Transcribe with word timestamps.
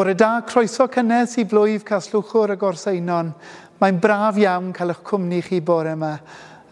Bore 0.00 0.14
da, 0.14 0.40
croeso 0.40 0.86
cynnes 0.88 1.34
i 1.36 1.42
flwyf 1.44 1.82
Caslwchwr 1.84 2.54
y 2.54 2.56
Gorseinon. 2.56 3.34
Mae'n 3.82 3.98
braf 4.00 4.38
iawn 4.40 4.70
cael 4.72 4.94
eich 4.94 5.02
cwmni 5.04 5.42
chi 5.44 5.58
bore 5.60 5.92
yma. 5.92 6.14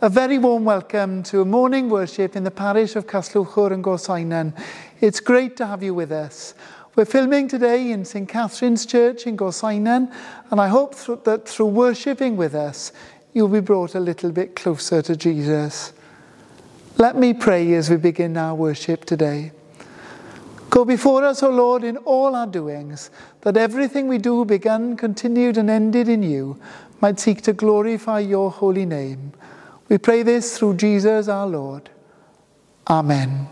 A 0.00 0.08
very 0.08 0.38
warm 0.40 0.64
welcome 0.64 1.19
to 1.25 1.42
a 1.42 1.44
morning 1.44 1.90
worship 1.90 2.36
in 2.36 2.44
the 2.44 2.50
parish 2.50 2.96
of 2.96 3.04
Caslwchwr 3.06 3.75
yn 3.76 3.82
Gorseinon. 3.84 4.54
It's 5.02 5.20
great 5.20 5.58
to 5.58 5.66
have 5.66 5.82
you 5.82 5.92
with 5.92 6.10
us. 6.10 6.54
We're 6.96 7.04
filming 7.04 7.48
today 7.48 7.92
in 7.92 8.06
St 8.06 8.26
Catherine's 8.26 8.86
Church 8.86 9.26
in 9.26 9.36
Gorseinon, 9.36 10.10
and 10.50 10.58
I 10.58 10.69
hope 10.69 10.96
th 10.96 11.20
that 11.25 11.44
through 11.44 11.76
worshipping 11.76 12.38
with 12.38 12.54
us, 12.54 12.92
you'll 13.34 13.52
be 13.52 13.60
brought 13.60 13.94
a 13.94 14.00
little 14.00 14.32
bit 14.32 14.56
closer 14.56 15.02
to 15.02 15.14
Jesus. 15.14 15.92
Let 16.96 17.14
me 17.19 17.34
pray 17.34 17.75
as 17.75 17.90
we 17.90 17.98
begin 17.98 18.38
our 18.38 18.54
worship 18.54 19.04
today. 19.04 19.52
Go 20.70 20.85
before 20.85 21.25
us, 21.25 21.43
O 21.43 21.50
Lord, 21.50 21.82
in 21.82 21.97
all 21.99 22.35
our 22.35 22.47
doings, 22.47 23.11
that 23.41 23.56
everything 23.56 24.06
we 24.06 24.19
do, 24.19 24.44
begun, 24.44 24.97
continued, 24.97 25.56
and 25.56 25.70
ended 25.70 26.09
in 26.09 26.23
you, 26.23 26.61
might 27.00 27.19
seek 27.19 27.43
to 27.43 27.53
glorify 27.53 28.20
your 28.20 28.50
holy 28.50 28.85
name. 28.85 29.32
We 29.88 29.99
pray 29.99 30.23
this 30.23 30.59
through 30.59 30.75
Jesus 30.75 31.29
our 31.29 31.47
Lord. 31.47 31.88
Amen. 32.88 33.49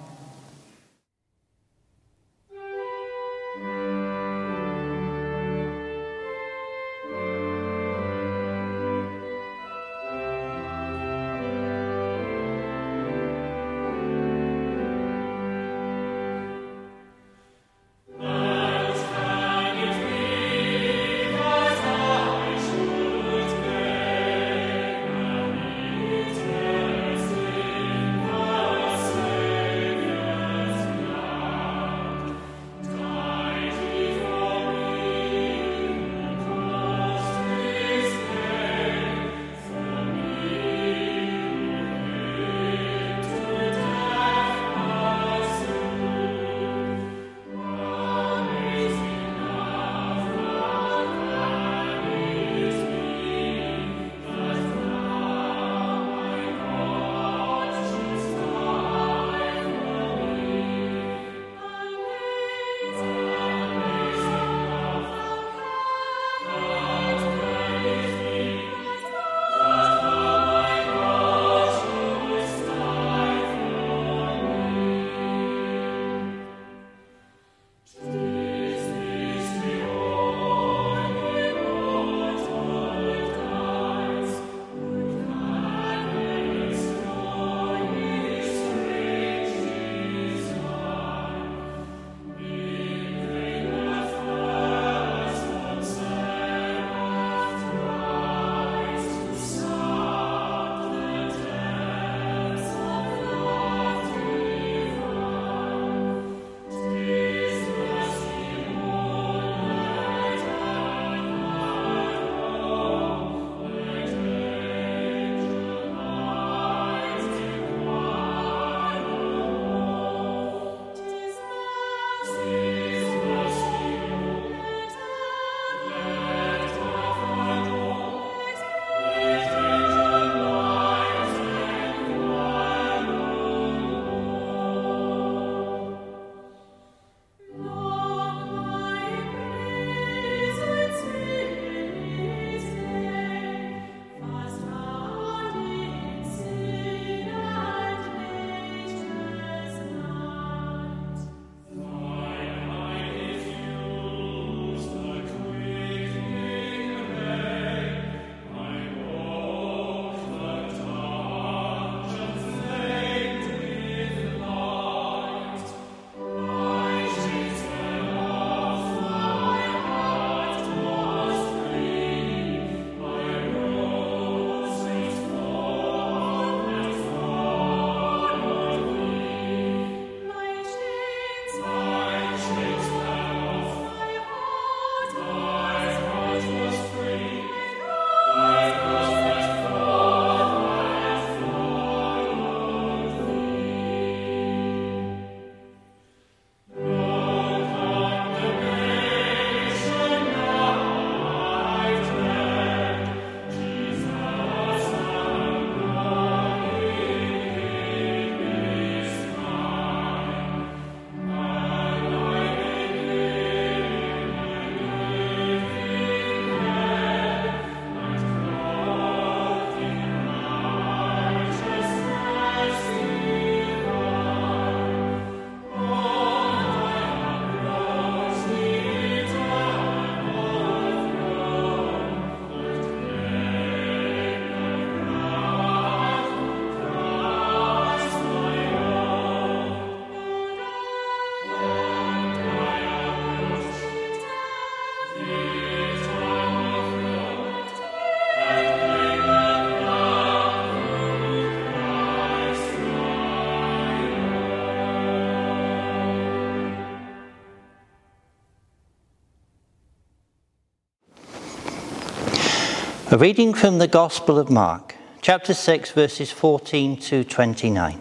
A 263.17 263.19
reading 263.19 263.55
from 263.55 263.79
the 263.79 263.89
Gospel 263.89 264.39
of 264.39 264.51
Mark, 264.51 264.95
chapter 265.23 265.55
6, 265.55 265.93
verses 265.93 266.31
14 266.31 266.99
to 266.99 267.25
29. 267.25 267.99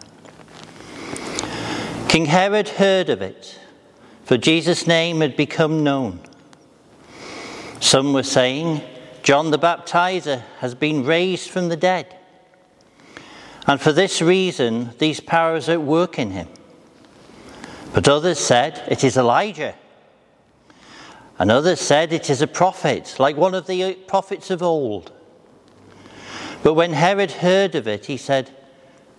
King 2.09 2.25
Herod 2.25 2.67
heard 2.67 3.07
of 3.07 3.21
it, 3.21 3.57
for 4.25 4.35
Jesus' 4.35 4.85
name 4.85 5.21
had 5.21 5.37
become 5.37 5.85
known. 5.85 6.19
Some 7.79 8.11
were 8.11 8.23
saying, 8.23 8.81
John 9.23 9.51
the 9.51 9.57
Baptizer 9.57 10.43
has 10.59 10.75
been 10.75 11.05
raised 11.05 11.49
from 11.49 11.69
the 11.69 11.77
dead. 11.77 12.13
And 13.67 13.79
for 13.79 13.93
this 13.93 14.21
reason, 14.21 14.89
these 14.99 15.21
powers 15.21 15.69
are 15.69 15.79
at 15.79 15.81
work 15.81 16.19
in 16.19 16.31
him. 16.31 16.49
But 17.93 18.09
others 18.09 18.39
said, 18.39 18.83
It 18.89 19.01
is 19.05 19.15
Elijah. 19.15 19.75
And 21.37 21.51
others 21.51 21.81
said, 21.81 22.13
It 22.13 22.29
is 22.29 22.41
a 22.41 22.47
prophet, 22.47 23.15
like 23.19 23.35
one 23.35 23.53
of 23.53 23.67
the 23.67 23.83
uh, 23.83 23.93
prophets 24.07 24.49
of 24.49 24.63
old. 24.63 25.11
But 26.63 26.73
when 26.73 26.93
Herod 26.93 27.31
heard 27.31 27.75
of 27.75 27.87
it, 27.87 28.05
he 28.05 28.17
said, 28.17 28.49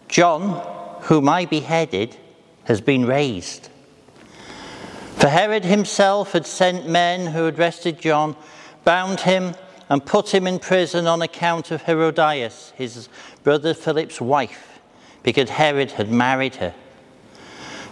John, 0.08 1.02
whom 1.02 1.28
I 1.28 1.44
beheaded, 1.44 2.16
has 2.64 2.80
been 2.80 3.04
raised. 3.04 3.68
For 5.16 5.28
Herod 5.28 5.64
himself 5.64 6.32
had 6.32 6.46
sent 6.46 6.88
men 6.88 7.26
who 7.26 7.44
had 7.44 7.58
arrested 7.58 8.00
John, 8.00 8.37
bound 8.85 9.20
him, 9.20 9.54
and 9.88 10.04
put 10.04 10.35
him 10.35 10.46
in 10.46 10.58
prison 10.58 11.06
on 11.06 11.23
account 11.23 11.70
of 11.70 11.82
Herodias, 11.82 12.73
his 12.76 13.08
brother 13.44 13.73
Philip's 13.73 14.20
wife, 14.20 14.80
because 15.23 15.50
Herod 15.50 15.92
had 15.92 16.11
married 16.11 16.56
her. 16.56 16.75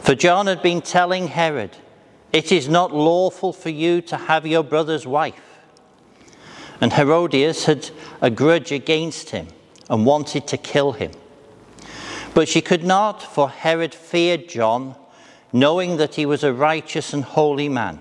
For 0.01 0.15
John 0.15 0.49
had 0.49 0.61
been 0.61 0.83
telling 0.83 1.29
Herod, 1.29 1.77
It 2.35 2.51
is 2.51 2.69
not 2.69 2.93
lawful 2.93 3.53
for 3.53 3.71
you 3.71 4.01
to 4.03 4.17
have 4.17 4.45
your 4.45 4.65
brother's 4.65 5.07
wife. 5.07 5.41
And 6.81 6.93
Herodias 6.93 7.67
had 7.67 7.91
a 8.21 8.29
grudge 8.29 8.73
against 8.73 9.31
him 9.31 9.47
and 9.89 10.05
wanted 10.05 10.49
to 10.49 10.57
kill 10.57 10.93
him. 10.93 11.13
But 12.35 12.49
she 12.49 12.61
could 12.61 12.83
not, 12.83 13.23
for 13.23 13.49
Herod 13.49 13.95
feared 13.95 14.49
John, 14.49 14.97
knowing 15.53 15.97
that 15.99 16.17
he 16.17 16.27
was 16.27 16.43
a 16.43 16.53
righteous 16.53 17.13
and 17.13 17.23
holy 17.23 17.69
man. 17.69 18.01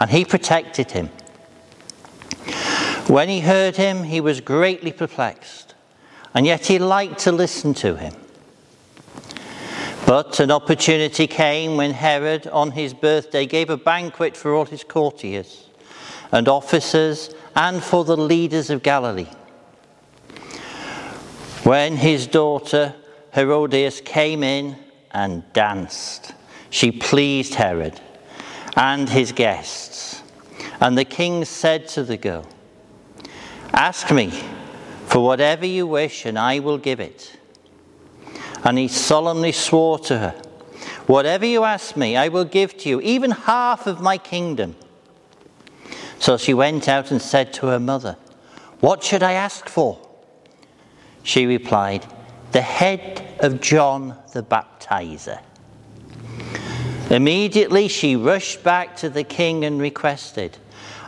And 0.00 0.10
he 0.10 0.24
protected 0.24 0.90
him. 0.90 1.06
When 3.06 3.28
he 3.28 3.38
heard 3.38 3.76
him, 3.76 4.02
he 4.02 4.20
was 4.20 4.40
greatly 4.40 4.90
perplexed, 4.90 5.76
and 6.34 6.44
yet 6.44 6.66
he 6.66 6.80
liked 6.80 7.20
to 7.20 7.30
listen 7.30 7.72
to 7.74 7.94
him. 7.94 8.14
But 10.06 10.40
an 10.40 10.50
opportunity 10.50 11.26
came 11.26 11.76
when 11.76 11.92
Herod, 11.92 12.46
on 12.48 12.72
his 12.72 12.92
birthday, 12.92 13.46
gave 13.46 13.70
a 13.70 13.76
banquet 13.76 14.36
for 14.36 14.54
all 14.54 14.64
his 14.64 14.84
courtiers 14.84 15.68
and 16.32 16.48
officers 16.48 17.34
and 17.54 17.82
for 17.82 18.04
the 18.04 18.16
leaders 18.16 18.70
of 18.70 18.82
Galilee. 18.82 19.28
When 21.62 21.96
his 21.96 22.26
daughter 22.26 22.94
Herodias 23.34 24.00
came 24.00 24.42
in 24.42 24.76
and 25.12 25.44
danced, 25.52 26.34
she 26.70 26.90
pleased 26.90 27.54
Herod 27.54 28.00
and 28.76 29.08
his 29.08 29.30
guests. 29.32 30.22
And 30.80 30.98
the 30.98 31.04
king 31.04 31.44
said 31.44 31.86
to 31.88 32.02
the 32.02 32.16
girl, 32.16 32.46
Ask 33.72 34.10
me 34.10 34.32
for 35.06 35.24
whatever 35.24 35.64
you 35.64 35.86
wish, 35.86 36.26
and 36.26 36.38
I 36.38 36.58
will 36.58 36.78
give 36.78 36.98
it. 36.98 37.38
And 38.64 38.78
he 38.78 38.88
solemnly 38.88 39.52
swore 39.52 39.98
to 40.00 40.18
her, 40.18 40.42
Whatever 41.06 41.44
you 41.44 41.64
ask 41.64 41.96
me, 41.96 42.16
I 42.16 42.28
will 42.28 42.44
give 42.44 42.76
to 42.78 42.88
you, 42.88 43.00
even 43.00 43.32
half 43.32 43.86
of 43.86 44.00
my 44.00 44.18
kingdom. 44.18 44.76
So 46.18 46.36
she 46.36 46.54
went 46.54 46.88
out 46.88 47.10
and 47.10 47.20
said 47.20 47.52
to 47.54 47.66
her 47.66 47.80
mother, 47.80 48.16
What 48.80 49.02
should 49.02 49.22
I 49.22 49.32
ask 49.32 49.68
for? 49.68 49.98
She 51.24 51.46
replied, 51.46 52.06
The 52.52 52.62
head 52.62 53.36
of 53.40 53.60
John 53.60 54.16
the 54.32 54.42
Baptizer. 54.42 55.40
Immediately 57.10 57.88
she 57.88 58.16
rushed 58.16 58.62
back 58.62 58.96
to 58.96 59.10
the 59.10 59.24
king 59.24 59.64
and 59.64 59.80
requested, 59.80 60.56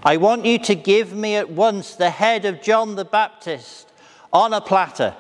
I 0.03 0.19
want 0.19 0.45
you 0.45 0.59
to 0.59 0.75
give 0.75 1.15
me 1.15 1.37
at 1.37 1.49
once 1.49 1.95
the 1.95 2.11
head 2.11 2.45
of 2.45 2.61
John 2.61 2.97
the 2.97 3.07
Baptist 3.07 3.91
on 4.33 4.53
a 4.53 4.61
platter. 4.61 5.15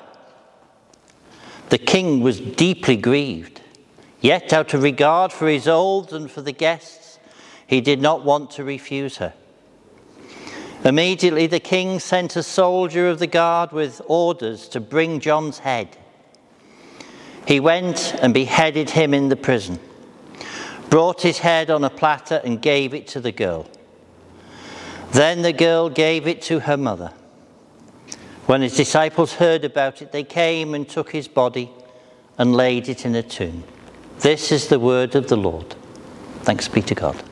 The 1.70 1.78
king 1.78 2.20
was 2.20 2.40
deeply 2.40 2.96
grieved, 2.96 3.60
yet, 4.20 4.52
out 4.52 4.74
of 4.74 4.82
regard 4.82 5.32
for 5.32 5.48
his 5.48 5.66
old 5.66 6.12
and 6.12 6.30
for 6.30 6.42
the 6.42 6.52
guests, 6.52 7.18
he 7.66 7.80
did 7.80 8.00
not 8.00 8.24
want 8.24 8.50
to 8.52 8.64
refuse 8.64 9.16
her. 9.16 9.34
Immediately, 10.84 11.46
the 11.46 11.60
king 11.60 11.98
sent 11.98 12.36
a 12.36 12.42
soldier 12.42 13.08
of 13.08 13.18
the 13.18 13.26
guard 13.26 13.72
with 13.72 14.02
orders 14.06 14.68
to 14.68 14.80
bring 14.80 15.18
John's 15.18 15.60
head. 15.60 15.96
He 17.46 17.58
went 17.58 18.14
and 18.20 18.34
beheaded 18.34 18.90
him 18.90 19.14
in 19.14 19.30
the 19.30 19.36
prison, 19.36 19.78
brought 20.90 21.22
his 21.22 21.38
head 21.38 21.70
on 21.70 21.84
a 21.84 21.90
platter, 21.90 22.40
and 22.44 22.60
gave 22.60 22.92
it 22.92 23.06
to 23.08 23.20
the 23.20 23.32
girl. 23.32 23.66
Then 25.12 25.42
the 25.42 25.52
girl 25.52 25.88
gave 25.88 26.26
it 26.26 26.42
to 26.42 26.60
her 26.60 26.76
mother. 26.76 27.12
When 28.46 28.60
his 28.60 28.76
disciples 28.76 29.34
heard 29.34 29.64
about 29.64 30.02
it, 30.02 30.12
they 30.12 30.24
came 30.24 30.74
and 30.74 30.88
took 30.88 31.12
his 31.12 31.28
body 31.28 31.70
and 32.36 32.54
laid 32.54 32.88
it 32.88 33.06
in 33.06 33.14
a 33.14 33.22
tomb. 33.22 33.64
This 34.18 34.52
is 34.52 34.68
the 34.68 34.78
word 34.78 35.14
of 35.14 35.28
the 35.28 35.36
Lord. 35.36 35.74
Thanks 36.42 36.68
be 36.68 36.82
to 36.82 36.94
God. 36.94 37.22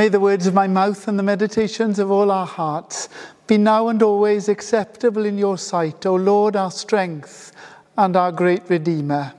May 0.00 0.08
the 0.08 0.18
words 0.18 0.46
of 0.46 0.54
my 0.54 0.66
mouth 0.66 1.08
and 1.08 1.18
the 1.18 1.22
meditations 1.22 1.98
of 1.98 2.10
all 2.10 2.30
our 2.30 2.46
hearts 2.46 3.10
be 3.46 3.58
now 3.58 3.88
and 3.88 4.02
always 4.02 4.48
acceptable 4.48 5.26
in 5.26 5.36
your 5.36 5.58
sight, 5.58 6.06
O 6.06 6.14
Lord, 6.14 6.56
our 6.56 6.70
strength 6.70 7.52
and 7.98 8.16
our 8.16 8.32
great 8.32 8.62
Redeemer. 8.70 9.34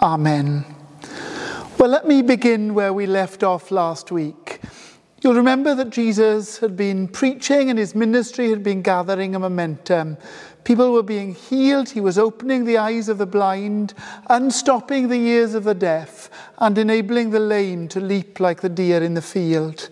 Amen. 0.00 0.64
Well, 1.76 1.90
let 1.90 2.06
me 2.06 2.22
begin 2.22 2.72
where 2.72 2.92
we 2.92 3.06
left 3.06 3.42
off 3.42 3.72
last 3.72 4.12
week. 4.12 4.60
You'll 5.22 5.34
remember 5.34 5.74
that 5.74 5.90
Jesus 5.90 6.58
had 6.58 6.76
been 6.76 7.08
preaching 7.08 7.68
and 7.68 7.76
his 7.76 7.96
ministry 7.96 8.48
had 8.50 8.62
been 8.62 8.82
gathering 8.82 9.34
a 9.34 9.40
momentum. 9.40 10.18
People 10.64 10.92
were 10.92 11.02
being 11.02 11.34
healed, 11.34 11.88
he 11.88 12.00
was 12.00 12.18
opening 12.18 12.64
the 12.64 12.78
eyes 12.78 13.08
of 13.08 13.18
the 13.18 13.26
blind, 13.26 13.94
unstopping 14.28 15.08
the 15.08 15.18
ears 15.18 15.54
of 15.54 15.64
the 15.64 15.74
deaf, 15.74 16.30
and 16.58 16.76
enabling 16.76 17.30
the 17.30 17.40
lame 17.40 17.88
to 17.88 18.00
leap 18.00 18.40
like 18.40 18.60
the 18.60 18.68
deer 18.68 19.02
in 19.02 19.14
the 19.14 19.22
field. 19.22 19.88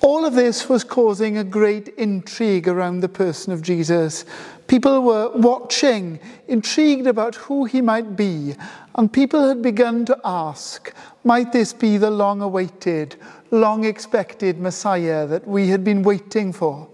All 0.00 0.26
of 0.26 0.34
this 0.34 0.68
was 0.68 0.84
causing 0.84 1.38
a 1.38 1.44
great 1.44 1.88
intrigue 1.96 2.68
around 2.68 3.00
the 3.00 3.08
person 3.08 3.54
of 3.54 3.62
Jesus. 3.62 4.26
People 4.66 5.02
were 5.02 5.30
watching, 5.30 6.20
intrigued 6.46 7.06
about 7.06 7.36
who 7.36 7.64
he 7.64 7.80
might 7.80 8.14
be, 8.16 8.54
and 8.96 9.10
people 9.10 9.48
had 9.48 9.62
begun 9.62 10.04
to 10.04 10.18
ask, 10.22 10.92
might 11.24 11.52
this 11.52 11.72
be 11.72 11.96
the 11.96 12.10
long 12.10 12.42
awaited, 12.42 13.16
long 13.50 13.84
expected 13.84 14.58
Messiah 14.58 15.26
that 15.26 15.46
we 15.48 15.68
had 15.68 15.84
been 15.84 16.02
waiting 16.02 16.52
for? 16.52 16.86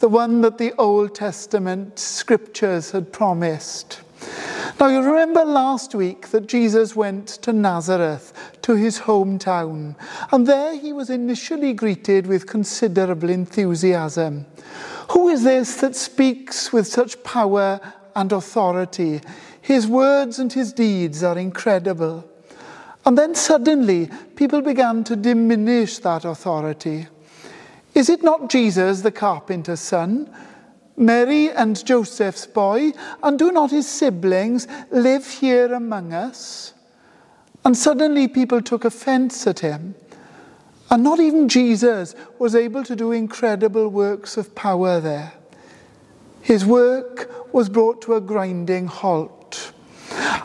The 0.00 0.08
one 0.08 0.40
that 0.40 0.56
the 0.56 0.72
Old 0.78 1.14
Testament 1.14 1.98
scriptures 1.98 2.90
had 2.90 3.12
promised. 3.12 4.00
Now, 4.80 4.88
you 4.88 5.02
remember 5.02 5.44
last 5.44 5.94
week 5.94 6.28
that 6.28 6.46
Jesus 6.46 6.96
went 6.96 7.28
to 7.42 7.52
Nazareth, 7.52 8.32
to 8.62 8.76
his 8.76 9.00
hometown, 9.00 9.96
and 10.32 10.46
there 10.46 10.74
he 10.74 10.94
was 10.94 11.10
initially 11.10 11.74
greeted 11.74 12.26
with 12.26 12.46
considerable 12.46 13.28
enthusiasm. 13.28 14.46
Who 15.10 15.28
is 15.28 15.44
this 15.44 15.76
that 15.82 15.94
speaks 15.94 16.72
with 16.72 16.86
such 16.86 17.22
power 17.22 17.78
and 18.16 18.32
authority? 18.32 19.20
His 19.60 19.86
words 19.86 20.38
and 20.38 20.50
his 20.50 20.72
deeds 20.72 21.22
are 21.22 21.36
incredible. 21.36 22.24
And 23.04 23.18
then 23.18 23.34
suddenly, 23.34 24.08
people 24.34 24.62
began 24.62 25.04
to 25.04 25.16
diminish 25.16 25.98
that 25.98 26.24
authority. 26.24 27.08
Is 27.94 28.08
it 28.08 28.22
not 28.22 28.50
Jesus, 28.50 29.00
the 29.00 29.10
carpenter's 29.10 29.80
son? 29.80 30.34
Mary 30.96 31.50
and 31.50 31.84
Joseph's 31.84 32.46
boy, 32.46 32.92
and 33.22 33.38
do 33.38 33.50
not 33.50 33.70
his 33.70 33.88
siblings 33.88 34.68
live 34.90 35.26
here 35.26 35.72
among 35.72 36.12
us? 36.12 36.74
And 37.64 37.76
suddenly 37.76 38.28
people 38.28 38.62
took 38.62 38.84
offense 38.84 39.46
at 39.46 39.60
him. 39.60 39.94
And 40.90 41.04
not 41.04 41.20
even 41.20 41.48
Jesus 41.48 42.14
was 42.38 42.54
able 42.54 42.84
to 42.84 42.96
do 42.96 43.12
incredible 43.12 43.88
works 43.88 44.36
of 44.36 44.54
power 44.54 45.00
there. 45.00 45.32
His 46.42 46.64
work 46.64 47.30
was 47.52 47.68
brought 47.68 48.02
to 48.02 48.14
a 48.14 48.20
grinding 48.20 48.86
halt. 48.86 49.72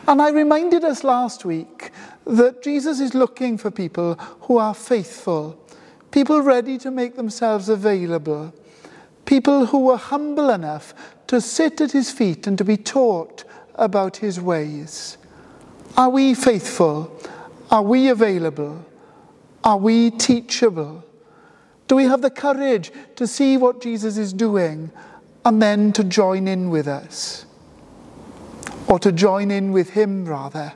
And 0.06 0.22
I 0.22 0.30
reminded 0.30 0.84
us 0.84 1.02
last 1.04 1.44
week 1.44 1.90
that 2.26 2.62
Jesus 2.62 3.00
is 3.00 3.14
looking 3.14 3.58
for 3.58 3.70
people 3.70 4.14
who 4.42 4.58
are 4.58 4.74
faithful, 4.74 5.58
people 6.10 6.40
ready 6.40 6.78
to 6.78 6.90
make 6.90 7.16
themselves 7.16 7.68
available 7.68 8.52
people 9.26 9.66
who 9.66 9.80
were 9.80 9.96
humble 9.96 10.48
enough 10.48 10.94
to 11.26 11.40
sit 11.40 11.80
at 11.80 11.92
his 11.92 12.10
feet 12.10 12.46
and 12.46 12.56
to 12.56 12.64
be 12.64 12.76
taught 12.76 13.44
about 13.74 14.16
his 14.16 14.40
ways. 14.40 15.18
Are 15.96 16.08
we 16.08 16.32
faithful? 16.32 17.12
Are 17.70 17.82
we 17.82 18.08
available? 18.08 18.86
Are 19.62 19.76
we 19.76 20.10
teachable? 20.12 21.04
Do 21.88 21.96
we 21.96 22.04
have 22.04 22.22
the 22.22 22.30
courage 22.30 22.92
to 23.16 23.26
see 23.26 23.56
what 23.56 23.82
Jesus 23.82 24.16
is 24.16 24.32
doing 24.32 24.90
and 25.44 25.60
then 25.60 25.92
to 25.92 26.04
join 26.04 26.48
in 26.48 26.70
with 26.70 26.88
us? 26.88 27.44
Or 28.88 28.98
to 29.00 29.10
join 29.10 29.50
in 29.50 29.72
with 29.72 29.90
him, 29.90 30.24
rather? 30.26 30.74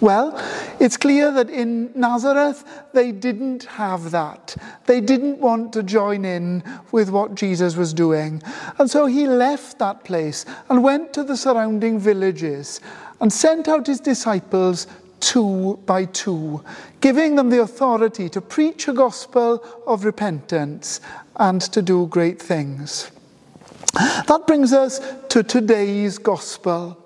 Well, 0.00 0.38
it's 0.80 0.96
clear 0.96 1.30
that 1.32 1.50
in 1.50 1.90
Nazareth 1.94 2.64
they 2.92 3.12
didn't 3.12 3.64
have 3.64 4.10
that. 4.10 4.56
They 4.86 5.00
didn't 5.00 5.38
want 5.38 5.72
to 5.72 5.82
join 5.82 6.24
in 6.24 6.62
with 6.92 7.10
what 7.10 7.34
Jesus 7.34 7.76
was 7.76 7.94
doing. 7.94 8.42
And 8.78 8.90
so 8.90 9.06
he 9.06 9.26
left 9.26 9.78
that 9.78 10.04
place 10.04 10.44
and 10.68 10.82
went 10.82 11.12
to 11.14 11.24
the 11.24 11.36
surrounding 11.36 11.98
villages 11.98 12.80
and 13.20 13.32
sent 13.32 13.68
out 13.68 13.86
his 13.86 14.00
disciples 14.00 14.86
two 15.20 15.80
by 15.86 16.04
two, 16.06 16.62
giving 17.00 17.36
them 17.36 17.48
the 17.48 17.62
authority 17.62 18.28
to 18.28 18.40
preach 18.40 18.88
a 18.88 18.92
gospel 18.92 19.64
of 19.86 20.04
repentance 20.04 21.00
and 21.36 21.60
to 21.62 21.80
do 21.80 22.06
great 22.08 22.40
things. 22.40 23.10
That 24.26 24.42
brings 24.46 24.72
us 24.72 25.00
to 25.30 25.42
today's 25.42 26.18
gospel 26.18 27.03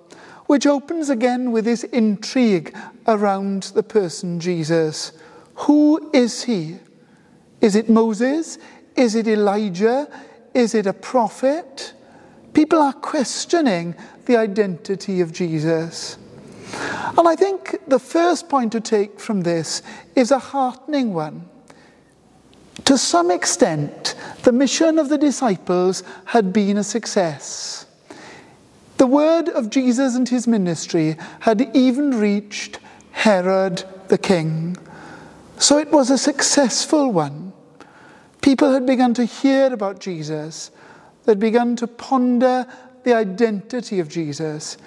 which 0.49 0.65
opens 0.65 1.11
again 1.11 1.51
with 1.51 1.63
this 1.63 1.83
intrigue 1.83 2.75
around 3.05 3.61
the 3.75 3.83
person 3.83 4.39
Jesus. 4.39 5.11
Who 5.53 6.09
is 6.11 6.43
he? 6.45 6.77
Is 7.61 7.75
it 7.75 7.87
Moses? 7.87 8.57
Is 8.95 9.13
it 9.13 9.27
Elijah? 9.27 10.07
Is 10.55 10.73
it 10.73 10.87
a 10.87 10.93
prophet? 10.93 11.93
People 12.53 12.79
are 12.79 12.93
questioning 12.93 13.93
the 14.25 14.37
identity 14.37 15.21
of 15.21 15.31
Jesus. 15.31 16.17
And 17.15 17.27
I 17.27 17.35
think 17.35 17.77
the 17.87 17.99
first 17.99 18.49
point 18.49 18.71
to 18.71 18.81
take 18.81 19.19
from 19.19 19.41
this 19.41 19.83
is 20.15 20.31
a 20.31 20.39
heartening 20.39 21.13
one. 21.13 21.47
To 22.85 22.97
some 22.97 23.29
extent, 23.29 24.15
the 24.41 24.51
mission 24.51 24.97
of 24.97 25.09
the 25.09 25.17
disciples 25.19 26.01
had 26.25 26.51
been 26.51 26.77
a 26.77 26.83
success. 26.83 27.85
The 28.99 29.07
word 29.07 29.47
of 29.47 29.69
Jesus 29.69 30.17
and 30.17 30.27
his 30.27 30.45
ministry 30.45 31.15
had 31.39 31.73
even 31.73 32.19
reached 32.19 32.79
Herod 33.11 33.85
the 34.09 34.17
king. 34.17 34.75
So 35.57 35.77
it 35.77 35.89
was 35.89 36.11
a 36.11 36.17
successful 36.17 37.09
one. 37.09 37.53
People 38.41 38.73
had 38.73 38.85
begun 38.85 39.13
to 39.13 39.23
hear 39.23 39.73
about 39.73 40.01
Jesus. 40.01 40.71
They'd 41.23 41.39
begun 41.39 41.77
to 41.77 41.87
ponder 41.87 42.67
the 43.03 43.13
identity 43.13 44.01
of 44.01 44.09
Jesus. 44.09 44.77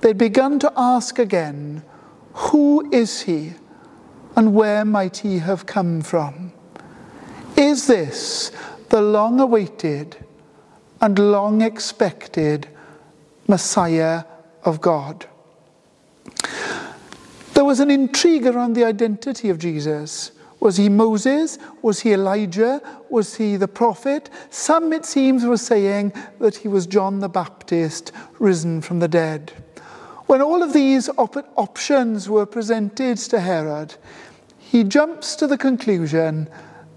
They'd 0.00 0.18
begun 0.18 0.58
to 0.58 0.72
ask 0.76 1.20
again, 1.20 1.84
who 2.32 2.90
is 2.92 3.22
he 3.22 3.52
and 4.34 4.56
where 4.56 4.84
might 4.84 5.18
he 5.18 5.38
have 5.38 5.66
come 5.66 6.02
from? 6.02 6.52
Is 7.56 7.86
this 7.86 8.50
the 8.88 9.00
long 9.00 9.38
awaited 9.38 10.16
and 11.00 11.16
long 11.16 11.62
expected 11.62 12.66
Messiah 13.52 14.24
of 14.64 14.80
God. 14.80 15.26
There 17.52 17.66
was 17.66 17.80
an 17.80 17.90
intrigue 17.90 18.46
around 18.46 18.72
the 18.72 18.84
identity 18.84 19.50
of 19.50 19.58
Jesus. 19.58 20.32
Was 20.58 20.78
he 20.78 20.88
Moses? 20.88 21.58
Was 21.82 22.00
he 22.00 22.14
Elijah? 22.14 22.80
Was 23.10 23.34
he 23.34 23.58
the 23.58 23.68
prophet? 23.68 24.30
Some, 24.48 24.90
it 24.94 25.04
seems, 25.04 25.44
were 25.44 25.58
saying 25.58 26.14
that 26.40 26.56
he 26.56 26.68
was 26.68 26.86
John 26.86 27.18
the 27.18 27.28
Baptist 27.28 28.10
risen 28.38 28.80
from 28.80 29.00
the 29.00 29.08
dead. 29.08 29.52
When 30.28 30.40
all 30.40 30.62
of 30.62 30.72
these 30.72 31.10
op- 31.18 31.52
options 31.58 32.30
were 32.30 32.46
presented 32.46 33.18
to 33.18 33.38
Herod, 33.38 33.96
he 34.60 34.82
jumps 34.82 35.36
to 35.36 35.46
the 35.46 35.58
conclusion 35.58 36.48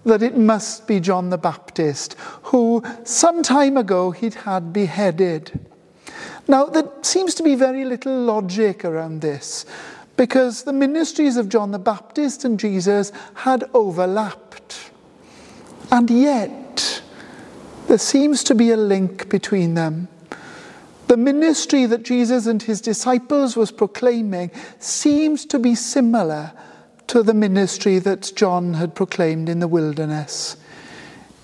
that 0.06 0.24
it 0.24 0.38
must 0.38 0.88
be 0.88 1.02
John 1.02 1.32
the 1.32 1.38
Baptist, 1.38 2.14
who 2.44 2.82
some 3.04 3.44
time 3.44 3.76
ago 3.76 4.12
he'd 4.12 4.36
had 4.36 4.72
beheaded. 4.72 5.52
Now, 6.48 6.66
there 6.66 6.90
seems 7.02 7.34
to 7.36 7.44
be 7.44 7.56
very 7.56 7.86
little 7.86 8.24
logic 8.24 8.86
around 8.86 9.22
this 9.22 9.66
because 10.16 10.64
the 10.64 10.74
ministries 10.74 11.38
of 11.38 11.50
John 11.50 11.72
the 11.72 11.80
Baptist 11.80 12.46
and 12.46 12.60
Jesus 12.60 13.12
had 13.34 13.70
overlapped. 13.74 14.92
And 15.92 16.10
yet, 16.10 17.02
there 17.88 17.98
seems 17.98 18.44
to 18.46 18.56
be 18.56 18.72
a 18.72 18.78
link 18.78 19.30
between 19.30 19.74
them. 19.74 20.08
The 21.08 21.18
ministry 21.18 21.86
that 21.86 22.04
Jesus 22.04 22.48
and 22.48 22.62
his 22.62 22.82
disciples 22.82 23.56
was 23.56 23.72
proclaiming 23.72 24.52
seems 24.80 25.46
to 25.46 25.60
be 25.60 25.76
similar 25.76 26.52
to 27.08 27.22
the 27.22 27.34
ministry 27.34 28.00
that 28.00 28.32
John 28.36 28.74
had 28.74 28.96
proclaimed 28.96 29.48
in 29.48 29.60
the 29.60 29.68
wilderness. 29.68 30.58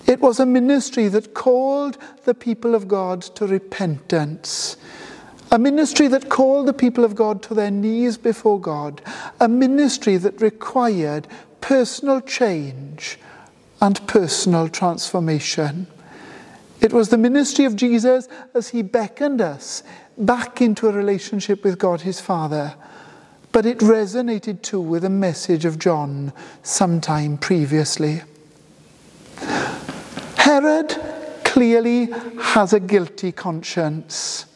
It 0.06 0.20
was 0.20 0.40
a 0.40 0.46
ministry 0.46 1.06
that 1.08 1.34
called 1.34 1.96
the 2.24 2.34
people 2.34 2.74
of 2.74 2.88
God 2.88 3.22
to 3.22 3.46
repentance. 3.46 4.76
A 5.52 5.58
ministry 5.58 6.08
that 6.08 6.30
called 6.30 6.66
the 6.66 6.72
people 6.72 7.04
of 7.04 7.14
God 7.14 7.42
to 7.42 7.54
their 7.54 7.70
knees 7.70 8.16
before 8.16 8.58
God. 8.58 9.02
A 9.38 9.48
ministry 9.48 10.16
that 10.16 10.40
required 10.40 11.28
personal 11.60 12.22
change 12.22 13.18
and 13.82 14.04
personal 14.06 14.70
transformation. 14.70 15.88
It 16.80 16.94
was 16.94 17.10
the 17.10 17.18
ministry 17.18 17.66
of 17.66 17.76
Jesus 17.76 18.28
as 18.54 18.70
he 18.70 18.80
beckoned 18.80 19.42
us 19.42 19.82
back 20.16 20.62
into 20.62 20.88
a 20.88 20.92
relationship 20.92 21.62
with 21.64 21.78
God 21.78 22.00
his 22.00 22.18
Father. 22.18 22.74
But 23.52 23.66
it 23.66 23.80
resonated 23.80 24.62
too 24.62 24.80
with 24.80 25.04
a 25.04 25.10
message 25.10 25.66
of 25.66 25.78
John 25.78 26.32
sometime 26.62 27.36
previously. 27.36 28.22
Herod 30.38 30.96
clearly 31.44 32.06
has 32.40 32.72
a 32.72 32.80
guilty 32.80 33.32
conscience. 33.32 34.46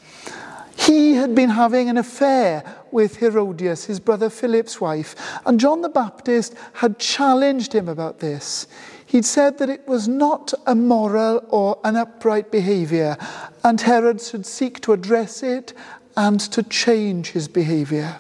He 0.77 1.15
had 1.15 1.35
been 1.35 1.51
having 1.51 1.89
an 1.89 1.97
affair 1.97 2.63
with 2.93 3.17
Herodias, 3.17 3.87
his 3.87 3.99
brother 3.99 4.31
Philip's 4.31 4.81
wife, 4.81 5.17
and 5.47 5.59
John 5.59 5.81
the 5.81 5.89
Baptist 5.89 6.55
had 6.75 6.99
challenged 6.99 7.73
him 7.73 7.89
about 7.89 8.21
this. 8.21 8.67
He'd 9.07 9.25
said 9.25 9.59
that 9.59 9.71
it 9.71 9.87
was 9.89 10.07
not 10.07 10.53
a 10.67 10.75
moral 10.75 11.45
or 11.49 11.79
an 11.85 11.97
upright 11.97 12.51
behaviour, 12.51 13.17
and 13.65 13.81
Herod 13.81 14.21
should 14.21 14.45
seek 14.45 14.81
to 14.83 14.93
address 14.93 15.43
it 15.43 15.73
and 16.17 16.41
to 16.41 16.63
change 16.63 17.31
his 17.31 17.49
behaviour. 17.49 18.17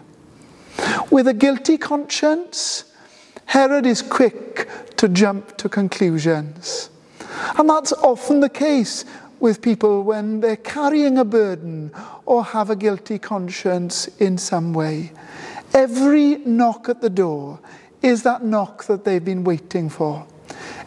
With 1.11 1.29
a 1.29 1.35
guilty 1.35 1.77
conscience, 1.79 2.85
Herod 3.47 3.87
is 3.87 4.03
quick 4.03 4.69
to 4.97 5.09
jump 5.09 5.57
to 5.59 5.69
conclusions. 5.69 6.91
And 7.59 7.69
that's 7.69 7.93
often 7.93 8.41
the 8.41 8.49
case 8.49 9.05
with 9.41 9.63
people 9.63 10.03
when 10.03 10.41
they're 10.41 10.57
carrying 10.57 11.19
a 11.19 11.25
burden 11.25 11.93
or 12.25 12.45
have 12.45 12.71
a 12.71 12.77
guilty 12.77 13.19
conscience 13.19 14.09
in 14.19 14.39
some 14.39 14.73
way. 14.73 15.13
Every 15.75 16.37
knock 16.37 16.89
at 16.89 17.01
the 17.01 17.11
door 17.11 17.61
is 18.03 18.23
that 18.23 18.45
knock 18.45 18.85
that 18.85 19.05
they've 19.05 19.25
been 19.25 19.45
waiting 19.45 19.89
for. 19.89 20.27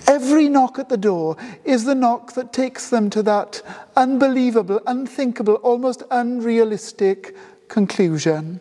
Every 0.07 0.49
knock 0.49 0.79
at 0.79 0.89
the 0.89 0.97
door 0.97 1.37
is 1.63 1.83
the 1.83 1.93
knock 1.93 2.33
that 2.33 2.51
takes 2.51 2.89
them 2.89 3.09
to 3.11 3.21
that 3.23 3.61
unbelievable, 3.95 4.81
unthinkable, 4.87 5.55
almost 5.55 6.03
unrealistic 6.09 7.35
conclusion. 7.67 8.59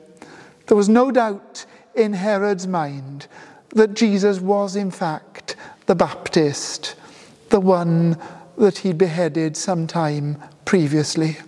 There 0.66 0.76
was 0.76 0.88
no 0.88 1.10
doubt 1.10 1.64
in 1.94 2.12
Herod's 2.12 2.66
mind 2.66 3.26
that 3.70 3.94
Jesus 3.94 4.40
was, 4.40 4.76
in 4.76 4.90
fact, 4.90 5.56
the 5.86 5.94
Baptist, 5.94 6.94
the 7.48 7.60
one 7.60 8.18
that 8.58 8.78
he'd 8.78 8.98
beheaded 8.98 9.56
some 9.56 9.86
time 9.86 10.42
previously. 10.64 11.38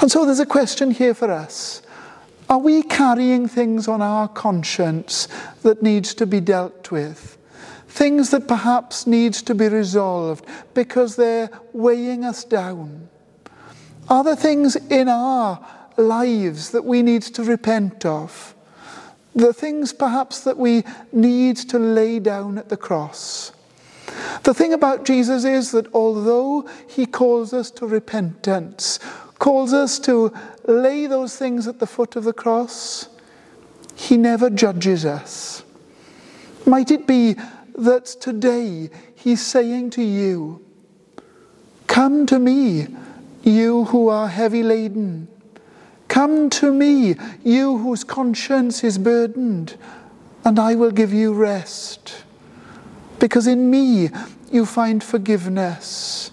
And 0.00 0.10
so 0.10 0.24
there's 0.24 0.40
a 0.40 0.46
question 0.46 0.90
here 0.90 1.14
for 1.14 1.30
us. 1.30 1.82
Are 2.48 2.58
we 2.58 2.82
carrying 2.82 3.46
things 3.46 3.86
on 3.86 4.02
our 4.02 4.26
conscience 4.26 5.28
that 5.62 5.82
needs 5.82 6.14
to 6.14 6.26
be 6.26 6.40
dealt 6.40 6.90
with? 6.90 7.38
Things 7.86 8.30
that 8.30 8.48
perhaps 8.48 9.06
needs 9.06 9.42
to 9.42 9.54
be 9.54 9.68
resolved 9.68 10.44
because 10.74 11.16
they're 11.16 11.50
weighing 11.72 12.24
us 12.24 12.44
down? 12.44 13.08
Are 14.08 14.24
there 14.24 14.36
things 14.36 14.74
in 14.74 15.08
our 15.08 15.64
lives 15.96 16.70
that 16.70 16.84
we 16.84 17.02
need 17.02 17.22
to 17.22 17.44
repent 17.44 18.04
of? 18.04 18.54
The 19.36 19.52
things 19.52 19.92
perhaps 19.92 20.40
that 20.40 20.56
we 20.56 20.82
need 21.12 21.56
to 21.56 21.78
lay 21.78 22.18
down 22.18 22.58
at 22.58 22.68
the 22.68 22.76
cross? 22.76 23.52
The 24.42 24.54
thing 24.54 24.72
about 24.72 25.04
Jesus 25.04 25.44
is 25.44 25.72
that 25.72 25.92
although 25.94 26.68
he 26.88 27.06
calls 27.06 27.52
us 27.52 27.70
to 27.72 27.86
repentance, 27.86 28.98
calls 29.38 29.72
us 29.72 29.98
to 30.00 30.32
lay 30.66 31.06
those 31.06 31.36
things 31.36 31.66
at 31.66 31.78
the 31.78 31.86
foot 31.86 32.16
of 32.16 32.24
the 32.24 32.32
cross, 32.32 33.08
he 33.94 34.16
never 34.16 34.48
judges 34.50 35.04
us. 35.04 35.62
Might 36.66 36.90
it 36.90 37.06
be 37.06 37.36
that 37.76 38.06
today 38.06 38.90
he's 39.14 39.44
saying 39.44 39.90
to 39.90 40.02
you, 40.02 40.64
Come 41.86 42.24
to 42.26 42.38
me, 42.38 42.86
you 43.42 43.84
who 43.86 44.08
are 44.08 44.28
heavy 44.28 44.62
laden. 44.62 45.28
Come 46.08 46.50
to 46.50 46.72
me, 46.72 47.16
you 47.42 47.78
whose 47.78 48.04
conscience 48.04 48.84
is 48.84 48.98
burdened, 48.98 49.76
and 50.44 50.58
I 50.58 50.74
will 50.74 50.90
give 50.90 51.12
you 51.12 51.32
rest. 51.32 52.24
Because 53.20 53.46
in 53.46 53.70
me 53.70 54.08
you 54.50 54.66
find 54.66 55.04
forgiveness, 55.04 56.32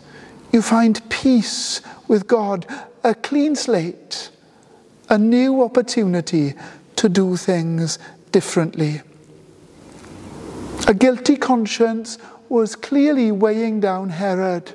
you 0.51 0.61
find 0.63 1.07
peace 1.09 1.81
with 2.07 2.25
God, 2.25 2.65
a 3.03 3.13
clean 3.13 3.55
slate, 3.55 4.31
a 5.09 5.17
new 5.17 5.61
opportunity 5.61 6.55
to 6.95 7.09
do 7.09 7.37
things 7.37 7.99
differently. 8.31 9.01
A 10.87 10.93
guilty 10.93 11.35
conscience 11.35 12.17
was 12.49 12.75
clearly 12.75 13.31
weighing 13.31 13.81
down 13.81 14.09
Herod, 14.09 14.71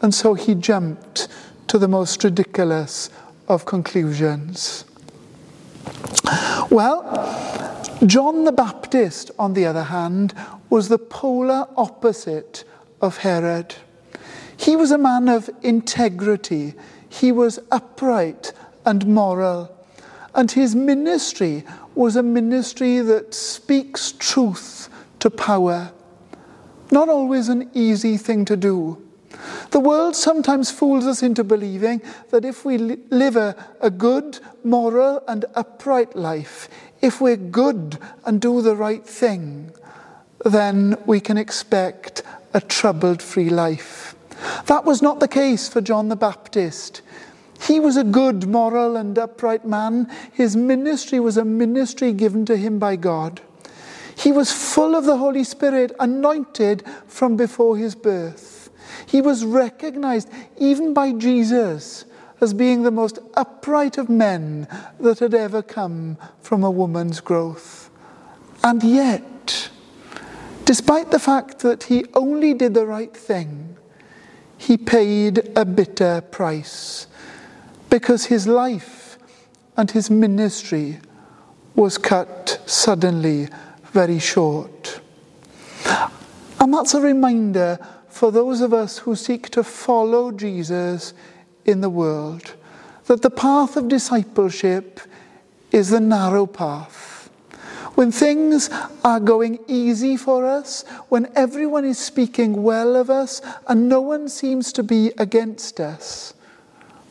and 0.00 0.14
so 0.14 0.34
he 0.34 0.54
jumped 0.54 1.28
to 1.68 1.78
the 1.78 1.88
most 1.88 2.24
ridiculous 2.24 3.10
of 3.48 3.66
conclusions. 3.66 4.84
Well, 6.70 7.02
John 8.06 8.44
the 8.44 8.52
Baptist, 8.52 9.30
on 9.38 9.52
the 9.52 9.66
other 9.66 9.84
hand, 9.84 10.34
was 10.72 10.88
the 10.88 10.96
polar 10.96 11.68
opposite 11.76 12.64
of 13.02 13.18
Herod. 13.18 13.74
He 14.56 14.74
was 14.74 14.90
a 14.90 14.96
man 14.96 15.28
of 15.28 15.50
integrity, 15.60 16.72
he 17.10 17.30
was 17.30 17.58
upright 17.70 18.54
and 18.86 19.06
moral, 19.06 19.70
and 20.34 20.50
his 20.50 20.74
ministry 20.74 21.62
was 21.94 22.16
a 22.16 22.22
ministry 22.22 23.00
that 23.00 23.34
speaks 23.34 24.12
truth 24.12 24.88
to 25.18 25.28
power. 25.28 25.92
Not 26.90 27.10
always 27.10 27.50
an 27.50 27.68
easy 27.74 28.16
thing 28.16 28.46
to 28.46 28.56
do. 28.56 28.96
The 29.72 29.80
world 29.80 30.16
sometimes 30.16 30.70
fools 30.70 31.06
us 31.06 31.22
into 31.22 31.44
believing 31.44 32.00
that 32.30 32.46
if 32.46 32.64
we 32.64 32.78
live 32.78 33.36
a, 33.36 33.54
a 33.82 33.90
good, 33.90 34.38
moral, 34.64 35.22
and 35.28 35.44
upright 35.54 36.16
life, 36.16 36.70
if 37.02 37.20
we're 37.20 37.36
good 37.36 37.98
and 38.24 38.40
do 38.40 38.62
the 38.62 38.74
right 38.74 39.04
thing, 39.04 39.70
then 40.44 40.96
we 41.06 41.20
can 41.20 41.36
expect 41.36 42.22
a 42.54 42.60
troubled 42.60 43.22
free 43.22 43.50
life. 43.50 44.14
That 44.66 44.84
was 44.84 45.02
not 45.02 45.20
the 45.20 45.28
case 45.28 45.68
for 45.68 45.80
John 45.80 46.08
the 46.08 46.16
Baptist. 46.16 47.02
He 47.60 47.78
was 47.78 47.96
a 47.96 48.04
good, 48.04 48.48
moral, 48.48 48.96
and 48.96 49.16
upright 49.16 49.64
man. 49.64 50.10
His 50.32 50.56
ministry 50.56 51.20
was 51.20 51.36
a 51.36 51.44
ministry 51.44 52.12
given 52.12 52.44
to 52.46 52.56
him 52.56 52.78
by 52.78 52.96
God. 52.96 53.40
He 54.16 54.32
was 54.32 54.52
full 54.52 54.94
of 54.94 55.04
the 55.04 55.16
Holy 55.16 55.44
Spirit, 55.44 55.92
anointed 56.00 56.84
from 57.06 57.36
before 57.36 57.76
his 57.76 57.94
birth. 57.94 58.70
He 59.06 59.20
was 59.20 59.44
recognized 59.44 60.28
even 60.58 60.92
by 60.92 61.12
Jesus 61.12 62.04
as 62.40 62.52
being 62.52 62.82
the 62.82 62.90
most 62.90 63.20
upright 63.34 63.96
of 63.96 64.08
men 64.08 64.66
that 64.98 65.20
had 65.20 65.32
ever 65.32 65.62
come 65.62 66.18
from 66.40 66.64
a 66.64 66.70
woman's 66.70 67.20
growth. 67.20 67.90
And 68.64 68.82
yet, 68.82 69.70
despite 70.64 71.10
the 71.10 71.18
fact 71.18 71.60
that 71.60 71.84
he 71.84 72.04
only 72.14 72.54
did 72.54 72.74
the 72.74 72.86
right 72.86 73.16
thing, 73.16 73.76
he 74.58 74.76
paid 74.76 75.50
a 75.56 75.64
bitter 75.64 76.20
price 76.20 77.06
because 77.90 78.26
his 78.26 78.46
life 78.46 79.18
and 79.76 79.90
his 79.90 80.10
ministry 80.10 80.98
was 81.74 81.98
cut 81.98 82.60
suddenly 82.66 83.48
very 83.92 84.18
short. 84.18 85.00
And 86.60 86.72
that's 86.72 86.94
a 86.94 87.00
reminder 87.00 87.78
for 88.08 88.30
those 88.30 88.60
of 88.60 88.72
us 88.72 88.98
who 88.98 89.16
seek 89.16 89.48
to 89.50 89.64
follow 89.64 90.30
Jesus 90.30 91.12
in 91.64 91.80
the 91.80 91.90
world 91.90 92.54
that 93.06 93.22
the 93.22 93.30
path 93.30 93.76
of 93.76 93.88
discipleship 93.88 95.00
is 95.72 95.90
the 95.90 96.00
narrow 96.00 96.46
path. 96.46 97.11
When 97.94 98.10
things 98.10 98.70
are 99.04 99.20
going 99.20 99.58
easy 99.68 100.16
for 100.16 100.46
us, 100.46 100.84
when 101.08 101.30
everyone 101.34 101.84
is 101.84 101.98
speaking 101.98 102.62
well 102.62 102.96
of 102.96 103.10
us 103.10 103.42
and 103.68 103.88
no 103.88 104.00
one 104.00 104.28
seems 104.28 104.72
to 104.72 104.82
be 104.82 105.12
against 105.18 105.78
us, 105.78 106.34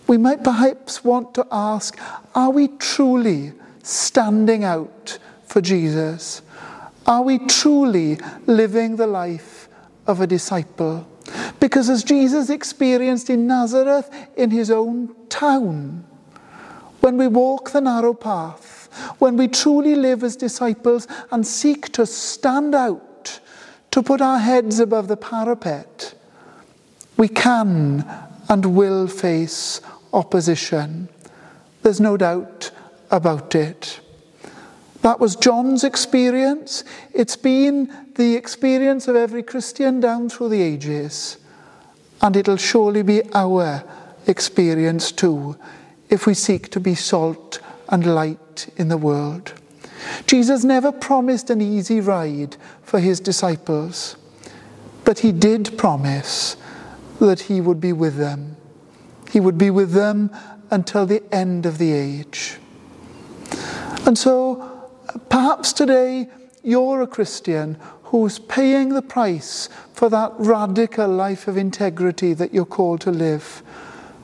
we 0.07 0.17
might 0.17 0.43
perhaps 0.43 1.03
want 1.03 1.33
to 1.35 1.47
ask 1.51 1.97
are 2.35 2.49
we 2.49 2.67
truly 2.67 3.53
standing 3.83 4.63
out 4.63 5.19
for 5.45 5.61
Jesus? 5.61 6.41
Are 7.05 7.21
we 7.21 7.39
truly 7.39 8.19
living 8.45 8.95
the 8.95 9.07
life 9.07 9.67
of 10.07 10.21
a 10.21 10.27
disciple? 10.27 11.07
Because 11.59 11.89
as 11.89 12.03
Jesus 12.03 12.49
experienced 12.49 13.29
in 13.29 13.47
Nazareth, 13.47 14.09
in 14.35 14.49
his 14.49 14.71
own 14.71 15.15
town, 15.29 16.05
when 17.01 17.17
we 17.17 17.27
walk 17.27 17.71
the 17.71 17.81
narrow 17.81 18.13
path, 18.13 18.80
when 19.19 19.37
we 19.37 19.47
truly 19.47 19.95
live 19.95 20.23
as 20.23 20.35
disciples 20.35 21.07
and 21.31 21.45
seek 21.45 21.91
to 21.93 22.05
stand 22.05 22.75
out, 22.75 23.39
to 23.91 24.03
put 24.03 24.21
our 24.21 24.39
heads 24.39 24.79
above 24.79 25.07
the 25.07 25.17
parapet, 25.17 26.13
we 27.17 27.27
can 27.27 28.05
and 28.49 28.75
will 28.75 29.07
face 29.07 29.81
opposition. 30.13 31.07
There's 31.83 32.01
no 32.01 32.17
doubt 32.17 32.71
about 33.09 33.55
it. 33.55 33.99
That 35.01 35.19
was 35.19 35.35
John's 35.35 35.83
experience. 35.83 36.83
It's 37.13 37.35
been 37.35 37.91
the 38.15 38.35
experience 38.35 39.07
of 39.07 39.15
every 39.15 39.41
Christian 39.41 39.99
down 39.99 40.29
through 40.29 40.49
the 40.49 40.61
ages. 40.61 41.37
And 42.21 42.35
it'll 42.35 42.57
surely 42.57 43.01
be 43.01 43.23
our 43.33 43.83
experience 44.27 45.11
too 45.11 45.57
if 46.09 46.27
we 46.27 46.33
seek 46.33 46.69
to 46.69 46.79
be 46.79 46.93
salt 46.93 47.59
and 47.91 48.15
light 48.15 48.73
in 48.77 48.87
the 48.87 48.97
world. 48.97 49.53
Jesus 50.25 50.63
never 50.63 50.91
promised 50.91 51.49
an 51.49 51.61
easy 51.61 51.99
ride 51.99 52.57
for 52.81 52.99
his 52.99 53.19
disciples. 53.19 54.15
But 55.03 55.19
he 55.19 55.31
did 55.31 55.77
promise 55.77 56.57
that 57.19 57.41
he 57.41 57.61
would 57.61 57.79
be 57.79 57.93
with 57.93 58.17
them. 58.17 58.55
He 59.31 59.39
would 59.39 59.57
be 59.57 59.69
with 59.69 59.91
them 59.91 60.31
until 60.69 61.05
the 61.05 61.23
end 61.33 61.65
of 61.65 61.77
the 61.77 61.91
age. 61.91 62.57
And 64.05 64.17
so, 64.17 64.89
perhaps 65.29 65.73
today 65.73 66.29
you're 66.63 67.01
a 67.01 67.07
Christian 67.07 67.77
who's 68.03 68.39
paying 68.39 68.89
the 68.89 69.01
price 69.01 69.69
for 69.93 70.09
that 70.09 70.33
radical 70.37 71.07
life 71.07 71.47
of 71.47 71.57
integrity 71.57 72.33
that 72.33 72.53
you're 72.53 72.65
called 72.65 73.01
to 73.01 73.11
live. 73.11 73.63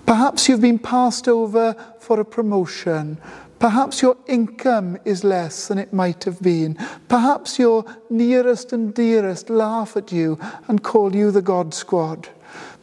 Perhaps 0.05 0.47
you've 0.47 0.61
been 0.61 0.79
passed 0.79 1.27
over 1.27 1.75
for 1.99 2.19
a 2.19 2.25
promotion. 2.25 3.17
Perhaps 3.59 4.03
your 4.03 4.17
income 4.27 4.97
is 5.03 5.23
less 5.23 5.67
than 5.67 5.79
it 5.79 5.91
might 5.91 6.25
have 6.25 6.41
been. 6.41 6.75
Perhaps 7.07 7.57
your 7.57 7.85
nearest 8.09 8.71
and 8.71 8.93
dearest 8.93 9.49
laugh 9.49 9.97
at 9.97 10.11
you 10.11 10.39
and 10.67 10.83
call 10.83 11.15
you 11.15 11.31
the 11.31 11.41
God 11.41 11.73
Squad. 11.73 12.29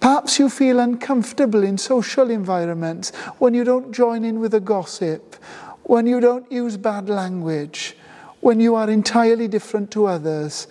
Perhaps 0.01 0.39
you 0.39 0.51
feel 0.51 0.81
uncomfortable 0.81 1.63
in 1.63 1.79
social 1.79 2.29
environments 2.31 3.11
when 3.39 3.55
you 3.55 3.65
don't 3.65 3.93
join 3.93 4.25
in 4.25 4.41
with 4.41 4.51
the 4.51 4.61
gossip, 4.61 5.37
when 5.85 6.07
you 6.07 6.21
don't 6.21 6.51
use 6.51 6.77
bad 6.77 7.09
language, 7.09 7.97
when 8.41 8.61
you 8.61 8.75
are 8.75 8.91
entirely 8.91 9.49
different 9.49 9.91
to 9.93 10.07
others 10.07 10.67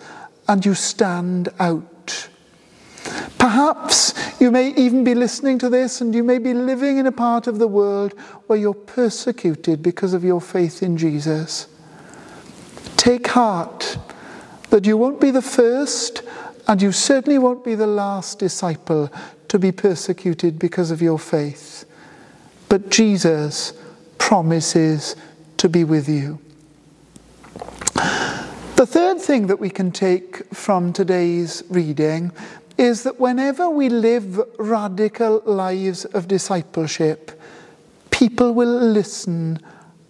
and 0.46 0.64
you 0.64 0.74
stand 0.74 1.48
out. 1.58 1.93
Perhaps 3.38 4.14
you 4.40 4.50
may 4.50 4.74
even 4.74 5.04
be 5.04 5.14
listening 5.14 5.58
to 5.58 5.68
this 5.68 6.00
and 6.00 6.14
you 6.14 6.24
may 6.24 6.38
be 6.38 6.54
living 6.54 6.98
in 6.98 7.06
a 7.06 7.12
part 7.12 7.46
of 7.46 7.58
the 7.58 7.68
world 7.68 8.12
where 8.46 8.58
you're 8.58 8.74
persecuted 8.74 9.82
because 9.82 10.14
of 10.14 10.24
your 10.24 10.40
faith 10.40 10.82
in 10.82 10.96
Jesus. 10.96 11.68
Take 12.96 13.26
heart 13.28 13.98
that 14.70 14.86
you 14.86 14.96
won't 14.96 15.20
be 15.20 15.30
the 15.30 15.42
first 15.42 16.22
and 16.66 16.80
you 16.80 16.92
certainly 16.92 17.38
won't 17.38 17.64
be 17.64 17.74
the 17.74 17.86
last 17.86 18.38
disciple 18.38 19.12
to 19.48 19.58
be 19.58 19.70
persecuted 19.70 20.58
because 20.58 20.90
of 20.90 21.02
your 21.02 21.18
faith. 21.18 21.84
But 22.68 22.90
Jesus 22.90 23.74
promises 24.18 25.16
to 25.58 25.68
be 25.68 25.84
with 25.84 26.08
you. 26.08 26.38
The 28.76 28.86
third 28.86 29.20
thing 29.20 29.46
that 29.46 29.60
we 29.60 29.70
can 29.70 29.92
take 29.92 30.52
from 30.52 30.92
today's 30.92 31.62
reading 31.68 32.32
is 32.76 33.02
that 33.04 33.20
whenever 33.20 33.70
we 33.70 33.88
live 33.88 34.40
radical 34.58 35.42
lives 35.44 36.04
of 36.06 36.28
discipleship, 36.28 37.40
people 38.10 38.52
will 38.52 38.78
listen 38.78 39.60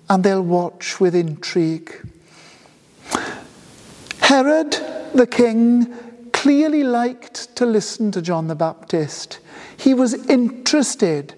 and 0.08 0.24
they'll 0.24 0.42
watch 0.42 1.00
with 1.00 1.14
intrigue. 1.14 1.94
Herod 4.20 4.72
the 5.14 5.26
king 5.26 5.92
clearly 6.32 6.82
liked 6.82 7.54
to 7.56 7.64
listen 7.64 8.10
to 8.12 8.20
John 8.20 8.48
the 8.48 8.54
Baptist. 8.54 9.38
He 9.76 9.94
was 9.94 10.14
interested 10.28 11.34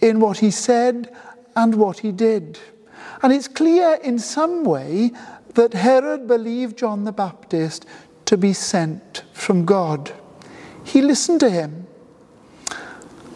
in 0.00 0.20
what 0.20 0.38
he 0.38 0.50
said 0.50 1.14
and 1.56 1.74
what 1.74 1.98
he 1.98 2.12
did. 2.12 2.58
And 3.22 3.32
it's 3.32 3.48
clear 3.48 3.98
in 4.04 4.18
some 4.18 4.64
way 4.64 5.10
that 5.54 5.72
Herod 5.72 6.28
believed 6.28 6.78
John 6.78 7.04
the 7.04 7.12
Baptist 7.12 7.86
to 8.26 8.36
be 8.36 8.52
sent 8.52 9.24
from 9.32 9.64
God. 9.64 10.12
He 10.86 11.02
listened 11.02 11.40
to 11.40 11.50
him. 11.50 11.88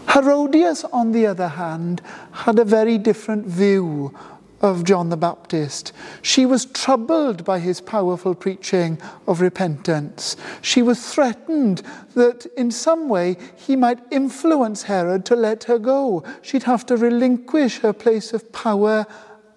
Herodias, 0.08 0.84
on 0.84 1.10
the 1.10 1.26
other 1.26 1.48
hand, 1.48 2.00
had 2.30 2.60
a 2.60 2.64
very 2.64 2.96
different 2.96 3.44
view 3.44 4.14
of 4.60 4.84
John 4.84 5.08
the 5.08 5.16
Baptist. 5.16 5.92
She 6.22 6.46
was 6.46 6.66
troubled 6.66 7.44
by 7.44 7.58
his 7.58 7.80
powerful 7.80 8.36
preaching 8.36 8.98
of 9.26 9.40
repentance. 9.40 10.36
She 10.62 10.80
was 10.80 11.12
threatened 11.12 11.82
that 12.14 12.46
in 12.56 12.70
some 12.70 13.08
way 13.08 13.36
he 13.56 13.74
might 13.74 13.98
influence 14.12 14.84
Herod 14.84 15.24
to 15.26 15.34
let 15.34 15.64
her 15.64 15.78
go. 15.78 16.22
She'd 16.42 16.62
have 16.62 16.86
to 16.86 16.96
relinquish 16.96 17.80
her 17.80 17.92
place 17.92 18.32
of 18.32 18.52
power 18.52 19.06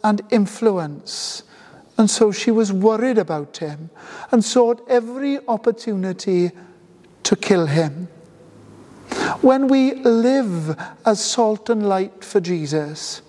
and 0.03 0.21
influence. 0.31 1.43
And 1.99 2.09
so 2.09 2.31
she 2.31 2.49
was 2.49 2.73
worried 2.73 3.19
about 3.19 3.57
him 3.57 3.91
and 4.31 4.43
sought 4.43 4.83
every 4.89 5.45
opportunity 5.47 6.51
to 7.23 7.35
kill 7.35 7.67
him. 7.67 8.07
When 9.41 9.67
we 9.67 9.95
live 9.95 10.77
as 11.05 11.23
salt 11.23 11.69
and 11.69 11.87
light 11.87 12.23
for 12.23 12.39
Jesus, 12.39 13.21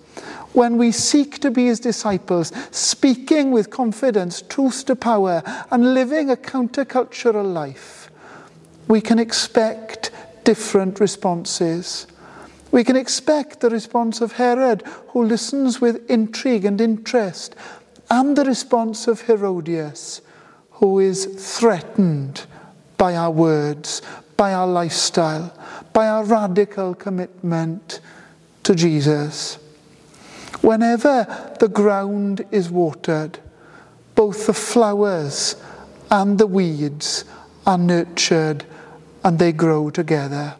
when 0.53 0.77
we 0.77 0.91
seek 0.91 1.39
to 1.39 1.51
be 1.51 1.65
his 1.65 1.81
disciples, 1.81 2.51
speaking 2.71 3.51
with 3.51 3.69
confidence, 3.69 4.41
truth 4.41 4.85
to 4.85 4.95
power, 4.95 5.43
and 5.69 5.93
living 5.93 6.29
a 6.29 6.37
countercultural 6.37 7.53
life, 7.53 8.09
we 8.87 9.01
can 9.01 9.19
expect 9.19 10.11
different 10.45 10.99
responses. 10.99 12.07
We 12.71 12.83
can 12.83 12.95
expect 12.95 13.59
the 13.59 13.69
response 13.69 14.21
of 14.21 14.33
Herod, 14.33 14.83
who 15.09 15.25
listens 15.25 15.81
with 15.81 16.09
intrigue 16.09 16.63
and 16.63 16.79
interest, 16.79 17.55
and 18.09 18.37
the 18.37 18.45
response 18.45 19.07
of 19.07 19.21
Herodias, 19.21 20.21
who 20.71 20.99
is 20.99 21.25
threatened 21.25 22.45
by 22.97 23.15
our 23.15 23.31
words, 23.31 24.01
by 24.37 24.53
our 24.53 24.67
lifestyle, 24.67 25.53
by 25.93 26.07
our 26.07 26.23
radical 26.23 26.93
commitment 26.93 27.99
to 28.63 28.75
Jesus. 28.75 29.57
Whenever 30.61 31.55
the 31.59 31.67
ground 31.67 32.45
is 32.51 32.69
watered, 32.69 33.39
both 34.15 34.47
the 34.47 34.53
flowers 34.53 35.55
and 36.09 36.37
the 36.37 36.47
weeds 36.47 37.25
are 37.65 37.77
nurtured 37.77 38.65
and 39.23 39.39
they 39.39 39.51
grow 39.51 39.89
together. 39.89 40.55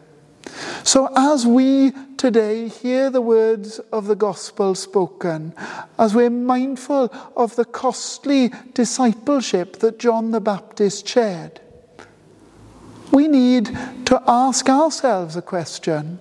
So, 0.84 1.10
as 1.16 1.46
we 1.46 1.92
today 2.16 2.68
hear 2.68 3.10
the 3.10 3.20
words 3.20 3.78
of 3.92 4.06
the 4.06 4.14
gospel 4.14 4.74
spoken, 4.74 5.52
as 5.98 6.14
we're 6.14 6.30
mindful 6.30 7.12
of 7.36 7.56
the 7.56 7.64
costly 7.64 8.52
discipleship 8.72 9.78
that 9.80 9.98
John 9.98 10.30
the 10.30 10.40
Baptist 10.40 11.06
shared, 11.06 11.60
we 13.12 13.28
need 13.28 13.66
to 14.06 14.22
ask 14.26 14.68
ourselves 14.68 15.36
a 15.36 15.42
question 15.42 16.18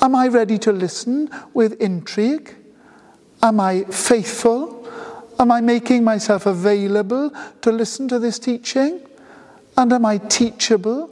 Am 0.00 0.14
I 0.14 0.28
ready 0.28 0.58
to 0.58 0.72
listen 0.72 1.30
with 1.54 1.80
intrigue? 1.80 2.54
Am 3.42 3.58
I 3.58 3.84
faithful? 3.84 4.86
Am 5.38 5.50
I 5.50 5.60
making 5.60 6.04
myself 6.04 6.46
available 6.46 7.32
to 7.62 7.72
listen 7.72 8.08
to 8.08 8.18
this 8.18 8.38
teaching? 8.38 9.00
And 9.76 9.92
am 9.92 10.04
I 10.04 10.18
teachable? 10.18 11.10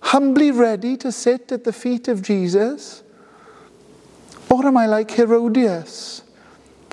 Humbly 0.00 0.50
ready 0.50 0.96
to 0.98 1.10
sit 1.10 1.50
at 1.52 1.64
the 1.64 1.72
feet 1.72 2.08
of 2.08 2.22
Jesus? 2.22 3.02
Or 4.50 4.66
am 4.66 4.76
I 4.76 4.86
like 4.86 5.10
Herodias, 5.10 6.22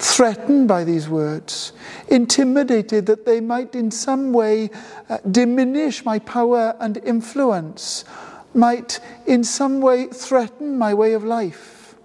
threatened 0.03 0.67
by 0.67 0.83
these 0.83 1.07
words, 1.07 1.71
intimidated 2.09 3.05
that 3.05 3.25
they 3.25 3.39
might 3.39 3.73
in 3.73 3.89
some 3.89 4.33
way 4.33 4.69
uh, 5.09 5.17
diminish 5.31 6.03
my 6.03 6.19
power 6.19 6.75
and 6.79 6.97
influence, 6.97 8.03
might 8.53 8.99
in 9.25 9.43
some 9.43 9.79
way 9.79 10.07
threaten 10.07 10.77
my 10.77 10.93
way 10.93 11.13
of 11.13 11.23
life. 11.23 11.95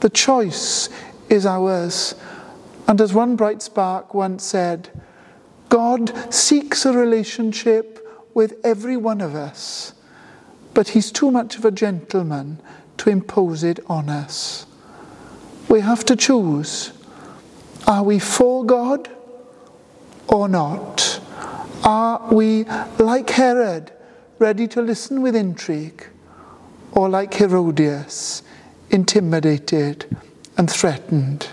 The 0.00 0.10
choice 0.10 0.90
is 1.30 1.46
ours. 1.46 2.14
And 2.86 3.00
as 3.00 3.14
one 3.14 3.36
bright 3.36 3.62
spark 3.62 4.12
once 4.12 4.44
said, 4.44 4.90
God 5.70 6.12
seeks 6.32 6.84
a 6.84 6.92
relationship 6.92 8.06
with 8.34 8.54
every 8.62 8.98
one 8.98 9.22
of 9.22 9.34
us, 9.34 9.94
but 10.74 10.88
He's 10.88 11.10
too 11.10 11.30
much 11.30 11.56
of 11.56 11.64
a 11.64 11.70
gentleman 11.70 12.60
to 12.98 13.08
impose 13.08 13.64
it 13.64 13.80
on 13.86 14.10
us. 14.10 14.66
We 15.68 15.80
have 15.80 16.04
to 16.06 16.16
choose 16.16 16.92
are 17.86 18.04
we 18.04 18.18
for 18.18 18.64
God 18.64 19.10
or 20.28 20.48
not? 20.48 21.20
Are 21.84 22.32
we, 22.32 22.64
like 22.98 23.28
Herod, 23.30 23.92
ready 24.38 24.68
to 24.68 24.80
listen 24.80 25.20
with 25.20 25.34
intrigue, 25.34 26.06
or 26.92 27.08
like 27.08 27.34
Herodias, 27.34 28.42
intimidated 28.90 30.16
and 30.56 30.70
threatened? 30.70 31.48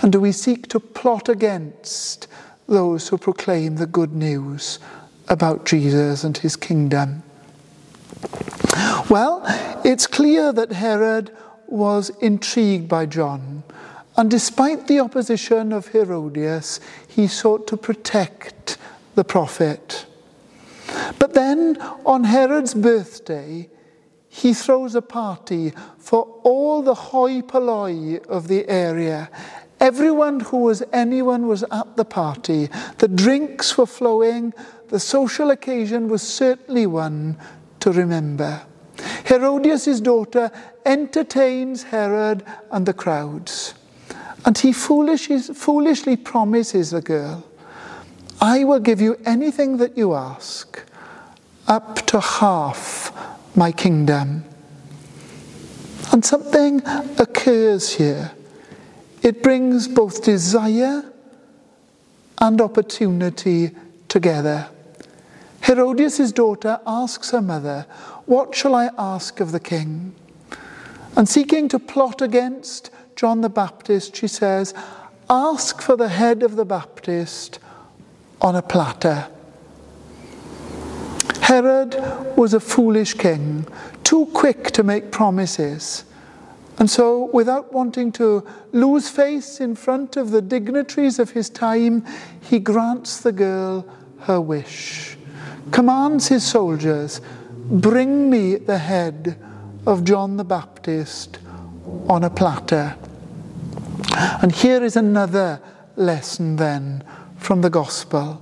And 0.00 0.10
do 0.10 0.20
we 0.20 0.32
seek 0.32 0.68
to 0.68 0.80
plot 0.80 1.28
against 1.28 2.28
those 2.66 3.08
who 3.08 3.18
proclaim 3.18 3.76
the 3.76 3.86
good 3.86 4.14
news 4.14 4.78
about 5.28 5.66
Jesus 5.66 6.24
and 6.24 6.36
his 6.36 6.56
kingdom? 6.56 7.22
Well, 9.10 9.42
it's 9.84 10.06
clear 10.06 10.52
that 10.52 10.72
Herod 10.72 11.30
was 11.74 12.10
intrigued 12.20 12.88
by 12.88 13.04
John, 13.04 13.64
and 14.16 14.30
despite 14.30 14.86
the 14.86 15.00
opposition 15.00 15.72
of 15.72 15.88
Herodias, 15.88 16.80
he 17.08 17.26
sought 17.26 17.66
to 17.66 17.76
protect 17.76 18.78
the 19.16 19.24
prophet. 19.24 20.06
But 21.18 21.34
then, 21.34 21.76
on 22.06 22.24
Herod's 22.24 22.74
birthday, 22.74 23.68
he 24.28 24.54
throws 24.54 24.94
a 24.94 25.02
party 25.02 25.72
for 25.98 26.22
all 26.44 26.82
the 26.82 26.94
hoi 26.94 27.42
polloi 27.42 28.20
of 28.28 28.48
the 28.48 28.68
area. 28.68 29.28
Everyone 29.80 30.40
who 30.40 30.58
was 30.58 30.82
anyone 30.92 31.48
was 31.48 31.64
at 31.70 31.96
the 31.96 32.04
party. 32.04 32.68
The 32.98 33.08
drinks 33.08 33.76
were 33.76 33.86
flowing. 33.86 34.54
The 34.88 35.00
social 35.00 35.50
occasion 35.50 36.08
was 36.08 36.22
certainly 36.22 36.86
one 36.86 37.36
to 37.80 37.90
remember. 37.90 38.62
Herodias' 39.26 40.00
daughter 40.00 40.50
entertains 40.84 41.84
Herod 41.84 42.44
and 42.70 42.86
the 42.86 42.92
crowds. 42.92 43.74
And 44.44 44.56
he 44.58 44.72
foolishly, 44.72 46.16
promises 46.16 46.90
the 46.90 47.00
girl, 47.00 47.44
I 48.40 48.64
will 48.64 48.80
give 48.80 49.00
you 49.00 49.16
anything 49.24 49.78
that 49.78 49.96
you 49.96 50.14
ask, 50.14 50.82
up 51.66 51.96
to 52.06 52.20
half 52.20 53.10
my 53.56 53.72
kingdom. 53.72 54.44
And 56.12 56.24
something 56.24 56.82
occurs 57.18 57.94
here. 57.94 58.32
It 59.22 59.42
brings 59.42 59.88
both 59.88 60.22
desire 60.22 61.10
and 62.38 62.60
opportunity 62.60 63.70
together. 64.08 64.68
Herodias' 65.66 66.32
daughter 66.32 66.80
asks 66.86 67.30
her 67.30 67.40
mother, 67.40 67.86
What 68.26 68.54
shall 68.54 68.74
I 68.74 68.90
ask 68.98 69.40
of 69.40 69.52
the 69.52 69.60
king? 69.60 70.14
And 71.16 71.28
seeking 71.28 71.68
to 71.68 71.78
plot 71.78 72.20
against 72.20 72.90
John 73.16 73.40
the 73.40 73.48
Baptist, 73.48 74.16
she 74.16 74.28
says, 74.28 74.74
Ask 75.30 75.80
for 75.80 75.96
the 75.96 76.08
head 76.08 76.42
of 76.42 76.56
the 76.56 76.64
Baptist 76.64 77.58
on 78.40 78.56
a 78.56 78.62
platter. 78.62 79.28
Herod 81.40 81.96
was 82.36 82.52
a 82.52 82.60
foolish 82.60 83.14
king, 83.14 83.66
too 84.02 84.26
quick 84.26 84.70
to 84.72 84.82
make 84.82 85.10
promises. 85.10 86.04
And 86.78 86.90
so, 86.90 87.30
without 87.32 87.72
wanting 87.72 88.12
to 88.12 88.46
lose 88.72 89.08
face 89.08 89.60
in 89.60 89.76
front 89.76 90.16
of 90.16 90.30
the 90.30 90.42
dignitaries 90.42 91.18
of 91.18 91.30
his 91.30 91.48
time, 91.48 92.04
he 92.40 92.58
grants 92.58 93.20
the 93.20 93.32
girl 93.32 93.86
her 94.20 94.40
wish, 94.40 95.16
commands 95.70 96.28
his 96.28 96.44
soldiers, 96.44 97.20
Bring 97.70 98.28
me 98.28 98.56
the 98.56 98.78
head 98.78 99.38
of 99.86 100.04
John 100.04 100.36
the 100.36 100.44
Baptist 100.44 101.38
on 102.08 102.24
a 102.24 102.30
platter. 102.30 102.96
And 104.42 104.52
here 104.52 104.82
is 104.82 104.96
another 104.96 105.60
lesson 105.96 106.56
then 106.56 107.04
from 107.38 107.62
the 107.62 107.70
Gospel. 107.70 108.40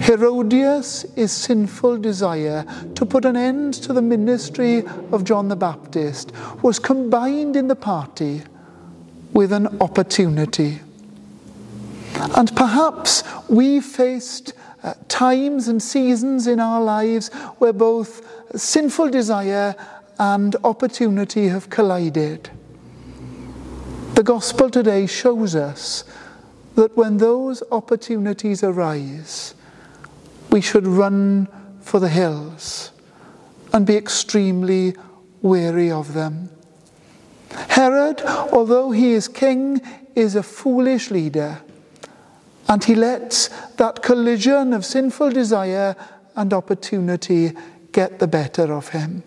Herodias' 0.00 1.32
sinful 1.32 1.98
desire 1.98 2.64
to 2.94 3.06
put 3.06 3.24
an 3.24 3.36
end 3.36 3.74
to 3.74 3.92
the 3.92 4.02
ministry 4.02 4.84
of 5.10 5.24
John 5.24 5.48
the 5.48 5.56
Baptist 5.56 6.32
was 6.62 6.78
combined 6.78 7.56
in 7.56 7.68
the 7.68 7.76
party 7.76 8.42
with 9.32 9.52
an 9.52 9.80
opportunity. 9.80 10.80
And 12.36 12.54
perhaps 12.54 13.24
we 13.48 13.80
faced 13.80 14.52
uh, 14.86 14.94
times 15.08 15.66
and 15.66 15.82
seasons 15.82 16.46
in 16.46 16.60
our 16.60 16.80
lives 16.80 17.28
where 17.58 17.72
both 17.72 18.24
sinful 18.56 19.10
desire 19.10 19.74
and 20.20 20.54
opportunity 20.62 21.48
have 21.48 21.68
collided. 21.68 22.48
The 24.14 24.22
gospel 24.22 24.70
today 24.70 25.06
shows 25.06 25.56
us 25.56 26.04
that 26.76 26.96
when 26.96 27.18
those 27.18 27.64
opportunities 27.72 28.62
arise, 28.62 29.56
we 30.50 30.60
should 30.60 30.86
run 30.86 31.48
for 31.80 31.98
the 31.98 32.08
hills 32.08 32.92
and 33.72 33.84
be 33.84 33.96
extremely 33.96 34.94
weary 35.42 35.90
of 35.90 36.14
them. 36.14 36.48
Herod, 37.50 38.22
although 38.22 38.92
he 38.92 39.12
is 39.14 39.26
king, 39.26 39.80
is 40.14 40.36
a 40.36 40.42
foolish 40.44 41.10
leader, 41.10 41.60
and 42.68 42.84
he 42.84 42.94
lets 42.94 43.48
that 43.76 44.02
collision 44.02 44.72
of 44.72 44.84
sinful 44.84 45.30
desire 45.30 45.94
and 46.34 46.52
opportunity 46.52 47.52
get 47.92 48.18
the 48.18 48.26
better 48.26 48.72
of 48.72 48.88
him. 48.88 49.22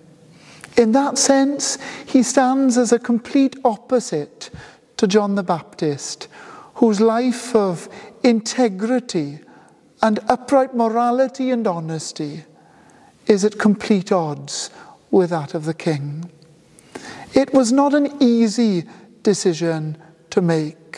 In 0.77 0.91
that 0.93 1.17
sense, 1.17 1.77
he 2.05 2.23
stands 2.23 2.77
as 2.77 2.91
a 2.91 2.99
complete 2.99 3.55
opposite 3.65 4.49
to 4.97 5.07
John 5.07 5.35
the 5.35 5.43
Baptist, 5.43 6.27
whose 6.75 7.01
life 7.01 7.55
of 7.55 7.89
integrity 8.23 9.39
and 10.01 10.19
upright 10.29 10.75
morality 10.75 11.51
and 11.51 11.67
honesty 11.67 12.43
is 13.27 13.43
at 13.43 13.59
complete 13.59 14.11
odds 14.11 14.69
with 15.11 15.29
that 15.29 15.53
of 15.53 15.65
the 15.65 15.73
king. 15.73 16.29
It 17.33 17.53
was 17.53 17.71
not 17.71 17.93
an 17.93 18.21
easy 18.21 18.85
decision 19.23 19.97
to 20.31 20.41
make, 20.41 20.88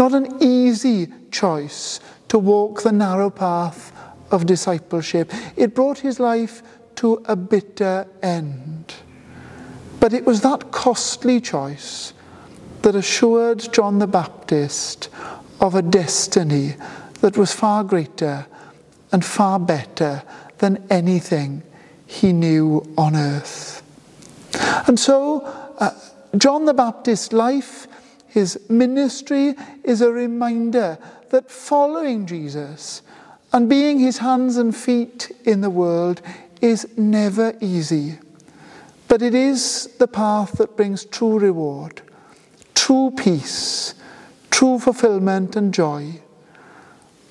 not 0.00 0.14
an 0.14 0.42
easy 0.42 1.08
choice 1.30 2.00
to 2.26 2.38
walk 2.38 2.82
the 2.82 2.90
narrow 2.90 3.28
path 3.28 3.92
of 4.30 4.46
discipleship. 4.46 5.30
It 5.56 5.74
brought 5.74 5.98
his 5.98 6.18
life 6.18 6.62
to 6.96 7.22
a 7.26 7.36
bitter 7.36 8.08
end. 8.22 8.94
But 10.00 10.14
it 10.14 10.24
was 10.24 10.40
that 10.40 10.70
costly 10.70 11.38
choice 11.38 12.14
that 12.80 12.94
assured 12.94 13.70
John 13.74 13.98
the 13.98 14.06
Baptist 14.06 15.10
of 15.60 15.74
a 15.74 15.82
destiny 15.82 16.76
that 17.20 17.36
was 17.36 17.52
far 17.52 17.84
greater 17.84 18.46
and 19.12 19.22
far 19.22 19.58
better 19.58 20.22
than 20.58 20.82
anything 20.88 21.62
he 22.06 22.32
knew 22.32 22.90
on 22.96 23.14
earth. 23.14 23.82
And 24.86 24.98
so, 24.98 25.42
uh, 25.78 25.90
John 26.38 26.64
the 26.64 26.72
Baptist's 26.72 27.34
life, 27.34 27.86
his 28.30 28.58
ministry, 28.70 29.54
is 29.84 30.00
a 30.00 30.10
reminder 30.10 30.98
that 31.30 31.50
following 31.50 32.26
Jesus 32.26 33.02
and 33.52 33.68
being 33.68 33.98
his 33.98 34.18
hands 34.18 34.56
and 34.56 34.74
feet 34.74 35.32
in 35.44 35.60
the 35.60 35.70
world 35.70 36.22
is 36.60 36.86
never 36.96 37.54
easy. 37.60 38.18
But 39.08 39.22
it 39.22 39.34
is 39.34 39.90
the 39.98 40.06
path 40.06 40.52
that 40.58 40.76
brings 40.76 41.04
true 41.04 41.38
reward, 41.38 42.02
true 42.74 43.12
peace, 43.16 43.94
true 44.50 44.78
fulfillment 44.78 45.56
and 45.56 45.74
joy. 45.74 46.20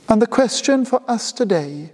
And 0.09 0.21
the 0.21 0.27
question 0.27 0.83
for 0.83 1.01
us 1.07 1.31
today 1.31 1.91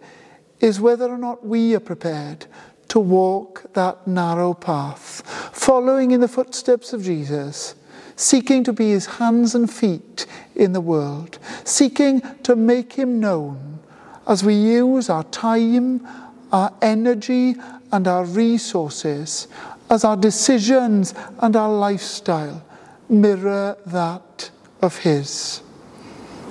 is 0.59 0.79
whether 0.79 1.07
or 1.07 1.17
not 1.17 1.45
we 1.45 1.75
are 1.75 1.79
prepared 1.79 2.47
to 2.87 2.99
walk 2.99 3.73
that 3.73 4.07
narrow 4.07 4.53
path, 4.53 5.21
following 5.53 6.11
in 6.11 6.21
the 6.21 6.27
footsteps 6.27 6.93
of 6.93 7.03
Jesus, 7.03 7.75
seeking 8.15 8.63
to 8.63 8.73
be 8.73 8.89
his 8.89 9.05
hands 9.05 9.55
and 9.55 9.71
feet 9.71 10.25
in 10.55 10.73
the 10.73 10.81
world, 10.81 11.37
seeking 11.63 12.21
to 12.43 12.55
make 12.55 12.93
him 12.93 13.19
known 13.19 13.79
as 14.27 14.43
we 14.43 14.55
use 14.55 15.09
our 15.09 15.23
time, 15.25 16.05
our 16.51 16.73
energy, 16.81 17.55
and 17.91 18.07
our 18.07 18.25
resources 18.25 19.47
as 19.89 20.03
our 20.03 20.17
decisions 20.17 21.13
and 21.39 21.55
our 21.55 21.69
lifestyle 21.69 22.63
mirror 23.09 23.77
that 23.85 24.49
of 24.81 24.97
His. 24.97 25.59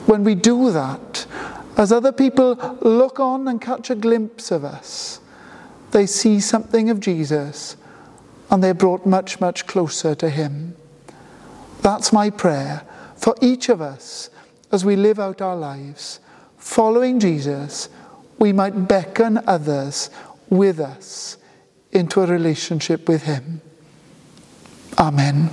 When 0.07 0.25
we 0.25 0.35
do 0.35 0.71
that, 0.71 1.27
as 1.77 1.91
other 1.91 2.13
people 2.13 2.79
look 2.81 3.19
on 3.19 3.49
and 3.49 3.61
catch 3.61 3.91
a 3.91 3.95
glimpse 3.95 4.51
of 4.51 4.65
us, 4.65 5.21
they 5.91 6.07
see 6.07 6.41
something 6.41 6.91
of 6.91 7.01
Jesus 7.01 7.77
and 8.51 8.63
they're 8.63 8.75
brought 8.75 9.07
much, 9.07 9.41
much 9.41 9.67
closer 9.67 10.15
to 10.15 10.31
Him. 10.31 10.77
That's 11.85 12.15
my 12.15 12.31
prayer 12.31 12.83
for 13.15 13.37
each 13.43 13.69
of 13.69 13.83
us 13.83 14.31
as 14.73 14.87
we 14.87 14.97
live 14.97 15.21
out 15.21 15.43
our 15.43 15.55
lives. 15.55 16.19
Following 16.57 17.21
Jesus, 17.21 17.91
we 18.39 18.55
might 18.55 18.89
beckon 18.89 19.39
others 19.47 20.09
with 20.49 20.81
us 20.81 21.37
into 21.93 22.23
a 22.23 22.27
relationship 22.27 23.07
with 23.07 23.25
Him. 23.25 23.61
Amen. 24.99 25.51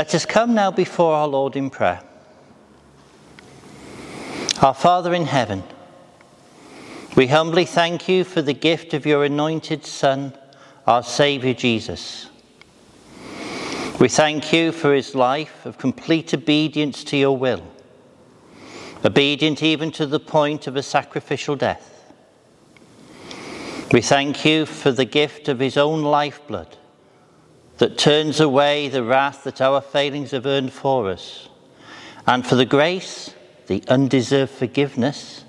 Let 0.00 0.14
us 0.14 0.24
come 0.24 0.54
now 0.54 0.70
before 0.70 1.12
our 1.12 1.28
Lord 1.28 1.56
in 1.56 1.68
prayer. 1.68 2.00
Our 4.62 4.72
Father 4.72 5.12
in 5.12 5.26
heaven, 5.26 5.62
we 7.16 7.26
humbly 7.26 7.66
thank 7.66 8.08
you 8.08 8.24
for 8.24 8.40
the 8.40 8.54
gift 8.54 8.94
of 8.94 9.04
your 9.04 9.24
anointed 9.24 9.84
Son, 9.84 10.32
our 10.86 11.02
Saviour 11.02 11.52
Jesus. 11.52 12.30
We 14.00 14.08
thank 14.08 14.54
you 14.54 14.72
for 14.72 14.94
his 14.94 15.14
life 15.14 15.66
of 15.66 15.76
complete 15.76 16.32
obedience 16.32 17.04
to 17.04 17.18
your 17.18 17.36
will, 17.36 17.62
obedient 19.04 19.62
even 19.62 19.90
to 19.90 20.06
the 20.06 20.18
point 20.18 20.66
of 20.66 20.76
a 20.76 20.82
sacrificial 20.82 21.56
death. 21.56 22.10
We 23.92 24.00
thank 24.00 24.46
you 24.46 24.64
for 24.64 24.92
the 24.92 25.04
gift 25.04 25.50
of 25.50 25.58
his 25.58 25.76
own 25.76 26.00
lifeblood 26.00 26.78
that 27.80 27.96
turns 27.96 28.40
away 28.40 28.90
the 28.90 29.02
wrath 29.02 29.44
that 29.44 29.58
our 29.58 29.80
failings 29.80 30.32
have 30.32 30.44
earned 30.44 30.70
for 30.70 31.08
us, 31.08 31.48
and 32.26 32.46
for 32.46 32.54
the 32.54 32.66
grace, 32.66 33.32
the 33.68 33.82
undeserved 33.88 34.52
forgiveness, 34.52 35.44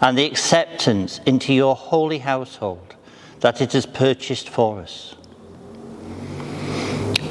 and 0.00 0.18
the 0.18 0.24
acceptance 0.24 1.20
into 1.26 1.54
your 1.54 1.76
holy 1.76 2.18
household 2.18 2.96
that 3.38 3.60
it 3.60 3.72
has 3.72 3.86
purchased 3.86 4.48
for 4.48 4.80
us. 4.80 5.14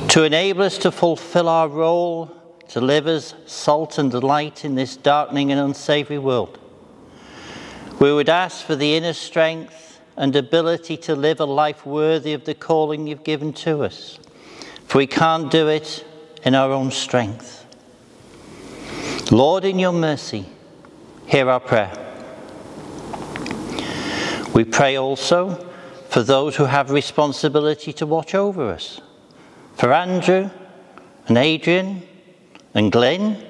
To 0.07 0.23
enable 0.23 0.61
us 0.61 0.77
to 0.79 0.91
fulfill 0.91 1.49
our 1.49 1.67
role 1.67 2.33
to 2.69 2.79
live 2.79 3.07
as 3.07 3.35
salt 3.45 3.97
and 3.97 4.13
light 4.23 4.63
in 4.63 4.75
this 4.75 4.95
darkening 4.95 5.51
and 5.51 5.59
unsavory 5.59 6.17
world, 6.17 6.57
we 7.99 8.13
would 8.13 8.29
ask 8.29 8.65
for 8.65 8.77
the 8.77 8.95
inner 8.95 9.11
strength 9.11 9.99
and 10.15 10.33
ability 10.33 10.95
to 10.95 11.13
live 11.13 11.41
a 11.41 11.45
life 11.45 11.85
worthy 11.85 12.31
of 12.31 12.45
the 12.45 12.53
calling 12.53 13.05
you've 13.05 13.25
given 13.25 13.51
to 13.51 13.83
us 13.83 14.17
for 14.89 14.97
we 14.97 15.05
can't 15.05 15.51
do 15.51 15.67
it 15.67 16.03
in 16.43 16.55
our 16.55 16.71
own 16.71 16.89
strength. 16.89 17.63
Lord, 19.31 19.63
in 19.63 19.77
your 19.77 19.93
mercy, 19.93 20.47
hear 21.27 21.47
our 21.47 21.59
prayer. 21.59 21.93
We 24.51 24.63
pray 24.63 24.95
also 24.95 25.63
for 26.09 26.23
those 26.23 26.55
who 26.55 26.65
have 26.65 26.89
responsibility 26.89 27.93
to 27.93 28.07
watch 28.07 28.33
over 28.33 28.67
us, 28.67 28.99
for 29.75 29.93
Andrew 29.93 30.49
and 31.27 31.37
Adrian 31.37 32.01
and 32.73 32.91
Glenn 32.91 33.45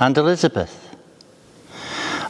and 0.00 0.18
Elizabeth, 0.18 0.96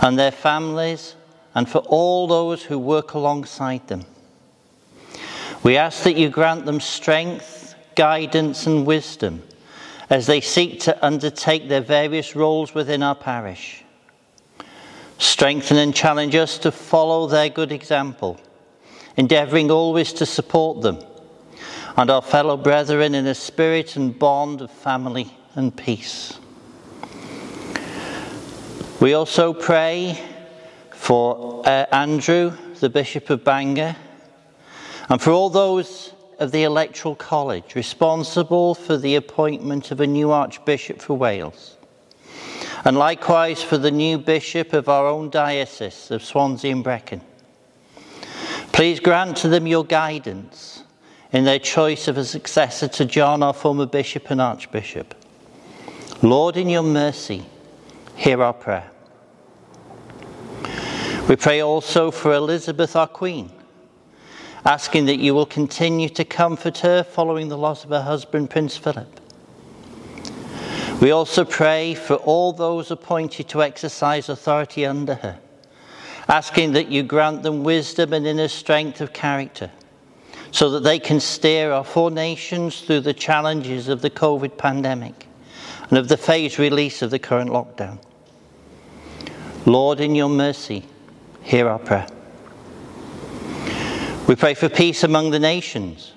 and 0.02 0.18
their 0.18 0.30
families, 0.30 1.14
and 1.54 1.66
for 1.66 1.78
all 1.78 2.26
those 2.26 2.64
who 2.64 2.78
work 2.78 3.14
alongside 3.14 3.88
them. 3.88 4.04
We 5.62 5.78
ask 5.78 6.02
that 6.02 6.18
you 6.18 6.28
grant 6.28 6.66
them 6.66 6.78
strength 6.78 7.53
guidance, 7.94 8.66
and 8.66 8.86
wisdom 8.86 9.42
as 10.10 10.26
they 10.26 10.40
seek 10.40 10.80
to 10.80 11.04
undertake 11.04 11.68
their 11.68 11.80
various 11.80 12.36
roles 12.36 12.74
within 12.74 13.02
our 13.02 13.14
parish. 13.14 13.82
Strengthen 15.18 15.78
and 15.78 15.94
challenge 15.94 16.34
us 16.34 16.58
to 16.58 16.70
follow 16.70 17.26
their 17.26 17.48
good 17.48 17.72
example, 17.72 18.38
endeavouring 19.16 19.70
always 19.70 20.12
to 20.12 20.26
support 20.26 20.82
them 20.82 20.98
and 21.96 22.10
our 22.10 22.22
fellow 22.22 22.56
brethren 22.56 23.14
in 23.14 23.26
a 23.26 23.34
spirit 23.34 23.96
and 23.96 24.18
bond 24.18 24.60
of 24.60 24.70
family 24.70 25.32
and 25.54 25.76
peace. 25.76 26.38
We 29.00 29.14
also 29.14 29.52
pray 29.52 30.20
for 30.90 31.62
uh, 31.66 31.86
Andrew, 31.92 32.56
the 32.80 32.88
Bishop 32.88 33.30
of 33.30 33.44
Bangor, 33.44 33.94
and 35.08 35.20
for 35.20 35.30
all 35.30 35.50
those 35.50 36.13
of 36.38 36.52
the 36.52 36.64
Electoral 36.64 37.14
College, 37.14 37.74
responsible 37.74 38.74
for 38.74 38.96
the 38.96 39.16
appointment 39.16 39.90
of 39.90 40.00
a 40.00 40.06
new 40.06 40.30
Archbishop 40.30 41.00
for 41.00 41.14
Wales, 41.14 41.76
and 42.84 42.96
likewise 42.96 43.62
for 43.62 43.78
the 43.78 43.90
new 43.90 44.18
Bishop 44.18 44.72
of 44.72 44.88
our 44.88 45.06
own 45.06 45.30
diocese 45.30 46.10
of 46.10 46.22
Swansea 46.22 46.72
and 46.72 46.84
Brecon. 46.84 47.20
Please 48.72 49.00
grant 49.00 49.36
to 49.38 49.48
them 49.48 49.66
your 49.66 49.84
guidance 49.84 50.82
in 51.32 51.44
their 51.44 51.58
choice 51.58 52.08
of 52.08 52.18
a 52.18 52.24
successor 52.24 52.88
to 52.88 53.04
John, 53.04 53.42
our 53.42 53.54
former 53.54 53.86
Bishop 53.86 54.30
and 54.30 54.40
Archbishop. 54.40 55.14
Lord, 56.22 56.56
in 56.56 56.68
your 56.68 56.82
mercy, 56.82 57.44
hear 58.16 58.42
our 58.42 58.52
prayer. 58.52 58.90
We 61.28 61.36
pray 61.36 61.60
also 61.62 62.10
for 62.10 62.34
Elizabeth, 62.34 62.96
our 62.96 63.06
Queen 63.06 63.50
asking 64.64 65.06
that 65.06 65.18
you 65.18 65.34
will 65.34 65.46
continue 65.46 66.08
to 66.08 66.24
comfort 66.24 66.78
her 66.78 67.02
following 67.02 67.48
the 67.48 67.58
loss 67.58 67.84
of 67.84 67.90
her 67.90 68.02
husband, 68.02 68.50
Prince 68.50 68.76
Philip. 68.76 69.20
We 71.00 71.10
also 71.10 71.44
pray 71.44 71.94
for 71.94 72.14
all 72.14 72.52
those 72.52 72.90
appointed 72.90 73.48
to 73.50 73.62
exercise 73.62 74.28
authority 74.28 74.86
under 74.86 75.16
her, 75.16 75.38
asking 76.28 76.72
that 76.72 76.88
you 76.88 77.02
grant 77.02 77.42
them 77.42 77.62
wisdom 77.62 78.12
and 78.12 78.26
inner 78.26 78.48
strength 78.48 79.00
of 79.00 79.12
character 79.12 79.70
so 80.50 80.70
that 80.70 80.84
they 80.84 80.98
can 80.98 81.20
steer 81.20 81.72
our 81.72 81.84
four 81.84 82.10
nations 82.10 82.80
through 82.80 83.00
the 83.00 83.12
challenges 83.12 83.88
of 83.88 84.00
the 84.00 84.10
COVID 84.10 84.56
pandemic 84.56 85.26
and 85.90 85.98
of 85.98 86.08
the 86.08 86.16
phased 86.16 86.58
release 86.58 87.02
of 87.02 87.10
the 87.10 87.18
current 87.18 87.50
lockdown. 87.50 87.98
Lord, 89.66 90.00
in 90.00 90.14
your 90.14 90.28
mercy, 90.28 90.84
hear 91.42 91.68
our 91.68 91.78
prayer. 91.78 92.06
We 94.26 94.36
pray 94.36 94.54
for 94.54 94.70
peace 94.70 95.04
among 95.04 95.32
the 95.32 95.38
nations, 95.38 96.12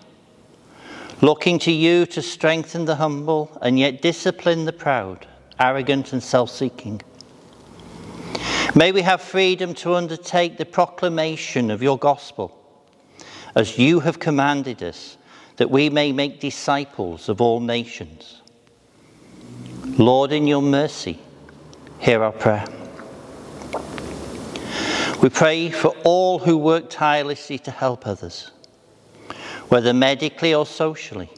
looking 1.19 1.59
to 1.59 1.71
you 1.71 2.05
to 2.05 2.21
strengthen 2.21 2.85
the 2.85 2.95
humble 2.95 3.57
and 3.61 3.77
yet 3.77 4.01
discipline 4.01 4.63
the 4.63 4.71
proud, 4.71 5.27
arrogant, 5.59 6.13
and 6.13 6.23
self 6.23 6.49
seeking. 6.49 7.01
May 8.73 8.93
we 8.93 9.01
have 9.01 9.21
freedom 9.21 9.73
to 9.75 9.95
undertake 9.95 10.57
the 10.57 10.65
proclamation 10.65 11.69
of 11.69 11.83
your 11.83 11.97
gospel 11.97 12.57
as 13.55 13.77
you 13.77 13.99
have 13.99 14.19
commanded 14.19 14.83
us, 14.83 15.17
that 15.57 15.69
we 15.69 15.89
may 15.89 16.13
make 16.13 16.39
disciples 16.39 17.27
of 17.27 17.41
all 17.41 17.59
nations. 17.59 18.41
Lord, 19.97 20.31
in 20.31 20.47
your 20.47 20.61
mercy, 20.61 21.19
hear 21.99 22.23
our 22.23 22.31
prayer. 22.31 22.65
We 25.21 25.29
pray 25.29 25.71
for 25.71 25.95
all 26.03 26.37
who 26.37 26.57
work 26.57 26.91
tirelessly 26.91 27.57
to 27.59 27.71
help 27.71 28.05
others, 28.05 28.51
whether 29.67 29.91
medically 29.91 30.53
or 30.53 30.65
socially. 30.65 31.31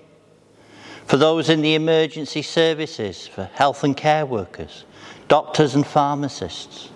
For 1.06 1.16
those 1.16 1.50
in 1.50 1.62
the 1.62 1.76
emergency 1.76 2.42
services, 2.42 3.26
for 3.26 3.46
health 3.46 3.86
and 3.86 3.96
care 3.96 4.26
workers, 4.26 4.84
doctors 5.30 5.76
and 5.76 5.88
pharmacists. 5.88 6.90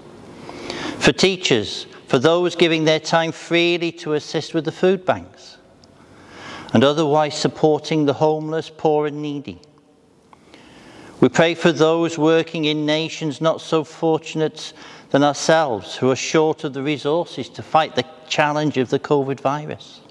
For 0.99 1.13
teachers, 1.13 1.87
for 2.07 2.19
those 2.19 2.55
giving 2.55 2.83
their 2.83 2.99
time 2.99 3.31
freely 3.31 3.91
to 3.93 4.13
assist 4.13 4.53
with 4.53 4.65
the 4.65 4.71
food 4.71 5.05
banks, 5.05 5.57
and 6.73 6.83
otherwise 6.83 7.37
supporting 7.37 8.05
the 8.05 8.13
homeless, 8.13 8.69
poor, 8.69 9.07
and 9.07 9.21
needy. 9.21 9.61
We 11.21 11.29
pray 11.29 11.55
for 11.55 11.71
those 11.71 12.17
working 12.17 12.65
in 12.65 12.85
nations 12.85 13.39
not 13.39 13.61
so 13.61 13.85
fortunate 13.85 14.73
than 15.13 15.23
ourselves 15.23 15.95
who 15.95 16.09
are 16.09 16.15
short 16.15 16.63
of 16.63 16.73
the 16.73 16.81
resources 16.81 17.47
to 17.47 17.61
fight 17.61 17.95
the 17.95 18.03
challenge 18.27 18.79
of 18.79 18.89
the 18.89 18.97
COVID 18.97 19.39
virus. 19.39 20.01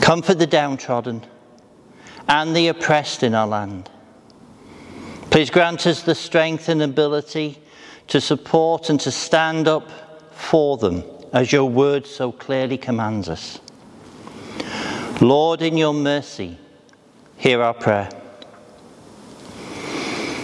Comfort 0.00 0.40
the 0.40 0.48
downtrodden 0.48 1.24
and 2.28 2.56
the 2.56 2.66
oppressed 2.66 3.22
in 3.22 3.36
our 3.36 3.46
land. 3.46 3.88
Please 5.30 5.48
grant 5.48 5.86
us 5.86 6.02
the 6.02 6.16
strength 6.16 6.68
and 6.68 6.82
ability 6.82 7.56
to 8.08 8.20
support 8.20 8.90
and 8.90 8.98
to 8.98 9.12
stand 9.12 9.68
up 9.68 9.88
for 10.32 10.76
them 10.76 11.04
as 11.32 11.52
your 11.52 11.70
word 11.70 12.04
so 12.04 12.32
clearly 12.32 12.76
commands 12.76 13.28
us. 13.28 13.60
Lord, 15.20 15.62
in 15.62 15.76
your 15.76 15.94
mercy, 15.94 16.58
hear 17.36 17.62
our 17.62 17.74
prayer. 17.74 18.10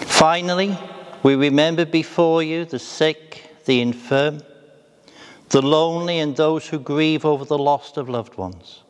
Finally, 0.07 0.78
we 1.23 1.35
remember 1.35 1.85
before 1.85 2.43
you 2.43 2.64
the 2.64 2.79
sick, 2.79 3.51
the 3.64 3.81
infirm, 3.81 4.43
the 5.51 5.62
lonely, 5.62 6.19
and 6.19 6.37
those 6.37 6.66
who 6.69 6.79
grieve 6.79 7.25
over 7.25 7.45
the 7.45 7.59
loss 7.59 7.97
of 7.97 8.09
loved 8.09 8.37
ones. 8.37 8.83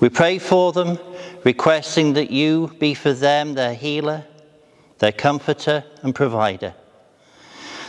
We 0.00 0.08
pray 0.08 0.38
for 0.38 0.72
them, 0.72 0.98
requesting 1.44 2.14
that 2.14 2.30
you 2.30 2.72
be 2.78 2.94
for 2.94 3.12
them 3.12 3.54
their 3.54 3.74
healer, 3.74 4.24
their 4.98 5.12
comforter, 5.12 5.84
and 6.02 6.14
provider, 6.14 6.74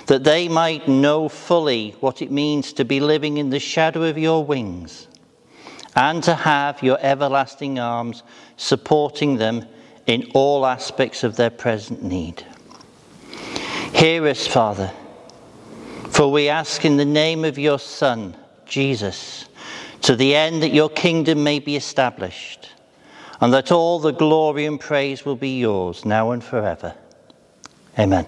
that 0.08 0.24
they 0.24 0.48
might 0.48 0.88
know 0.88 1.30
fully 1.30 1.92
what 2.02 2.22
it 2.22 2.32
means 2.32 2.74
to 2.74 2.86
be 2.86 3.00
living 3.00 3.38
in 3.38 3.50
the 3.50 3.60
shadow 3.60 4.04
of 4.04 4.18
your 4.18 4.46
wings 4.46 5.08
and 5.96 6.24
to 6.24 6.34
have 6.34 6.84
your 6.84 6.98
everlasting 7.02 7.80
arms 7.80 8.24
supporting 8.58 9.38
them 9.38 9.66
in 10.06 10.30
all 10.34 10.66
aspects 10.66 11.24
of 11.24 11.36
their 11.36 11.50
present 11.50 12.04
need. 12.04 12.46
Hear 13.94 14.28
us, 14.28 14.46
Father, 14.48 14.92
for 16.10 16.32
we 16.32 16.50
ask 16.50 16.84
in 16.84 16.98
the 16.98 17.06
name 17.06 17.46
of 17.46 17.58
your 17.58 17.80
Son, 17.80 18.36
Jesus, 18.66 19.46
to 20.02 20.16
the 20.16 20.36
end 20.36 20.64
that 20.64 20.74
your 20.74 20.90
kingdom 20.90 21.44
may 21.44 21.60
be 21.60 21.76
established, 21.76 22.70
and 23.40 23.54
that 23.54 23.72
all 23.72 24.00
the 24.00 24.12
glory 24.12 24.66
and 24.66 24.80
praise 24.80 25.26
will 25.26 25.36
be 25.36 25.60
yours 25.60 26.06
now 26.06 26.32
and 26.32 26.44
forever. 26.44 26.96
Amen. 27.98 28.26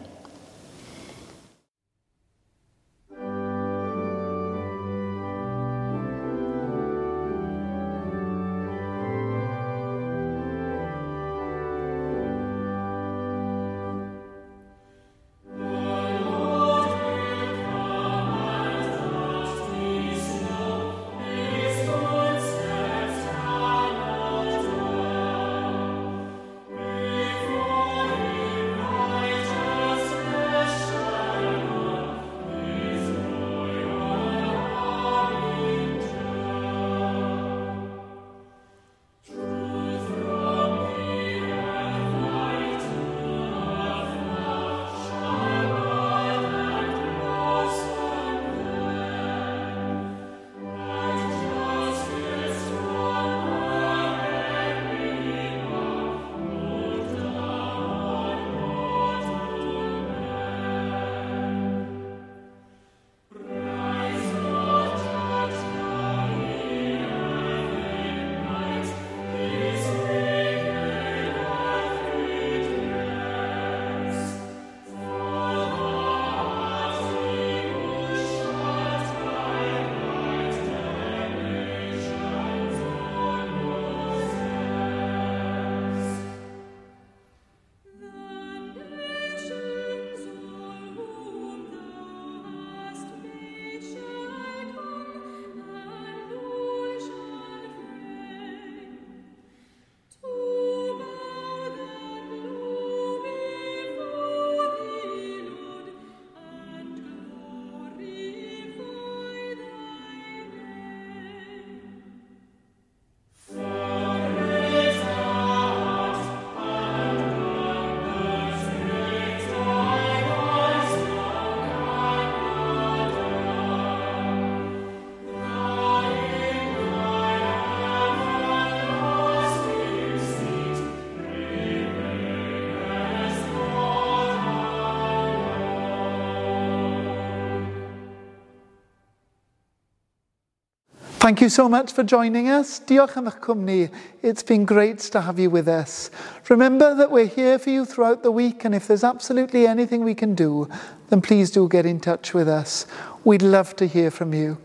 Thank 141.26 141.42
you 141.42 141.50
so 141.50 141.68
much 141.68 141.92
for 141.92 142.04
joining 142.04 142.50
us. 142.50 142.80
Diolch 142.80 143.18
am 143.18 143.26
eich 143.26 143.40
cwmni. 143.40 143.90
It's 144.22 144.44
been 144.44 144.64
great 144.64 145.00
to 145.00 145.22
have 145.22 145.40
you 145.40 145.50
with 145.50 145.68
us. 145.68 146.12
Remember 146.50 146.94
that 146.94 147.10
we're 147.10 147.26
here 147.26 147.58
for 147.58 147.72
you 147.72 147.84
throughout 147.84 148.22
the 148.22 148.30
week, 148.30 148.64
and 148.64 148.76
if 148.76 148.86
there's 148.86 149.04
absolutely 149.04 149.66
anything 149.66 150.04
we 150.04 150.14
can 150.14 150.36
do, 150.36 150.70
then 151.10 151.22
please 151.24 151.50
do 151.50 151.68
get 151.68 151.84
in 151.84 152.00
touch 152.00 152.36
with 152.36 152.48
us. 152.48 152.86
We'd 153.24 153.42
love 153.42 153.76
to 153.78 153.88
hear 153.88 154.12
from 154.12 154.36
you. 154.36 154.60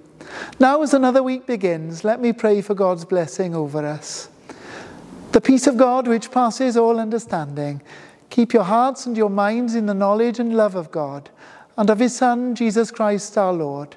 Now, 0.59 0.83
as 0.83 0.93
another 0.93 1.23
week 1.23 1.47
begins, 1.47 2.05
let 2.05 2.21
me 2.21 2.31
pray 2.35 2.61
for 2.61 2.75
God's 2.75 3.07
blessing 3.07 3.55
over 3.55 3.87
us. 3.87 4.29
The 5.33 5.41
peace 5.41 5.67
of 5.67 5.79
God, 5.79 6.07
which 6.07 6.31
passes 6.31 6.77
all 6.77 7.01
understanding, 7.01 7.81
keep 8.29 8.53
your 8.53 8.65
hearts 8.65 9.07
and 9.07 9.17
your 9.17 9.31
minds 9.31 9.75
in 9.75 9.87
the 9.87 9.95
knowledge 9.95 10.39
and 10.39 10.55
love 10.55 10.75
of 10.75 10.91
God 10.91 11.31
and 11.79 11.89
of 11.89 12.01
His 12.01 12.15
Son, 12.15 12.55
Jesus 12.55 12.91
Christ 12.91 13.39
our 13.39 13.55
Lord. 13.55 13.97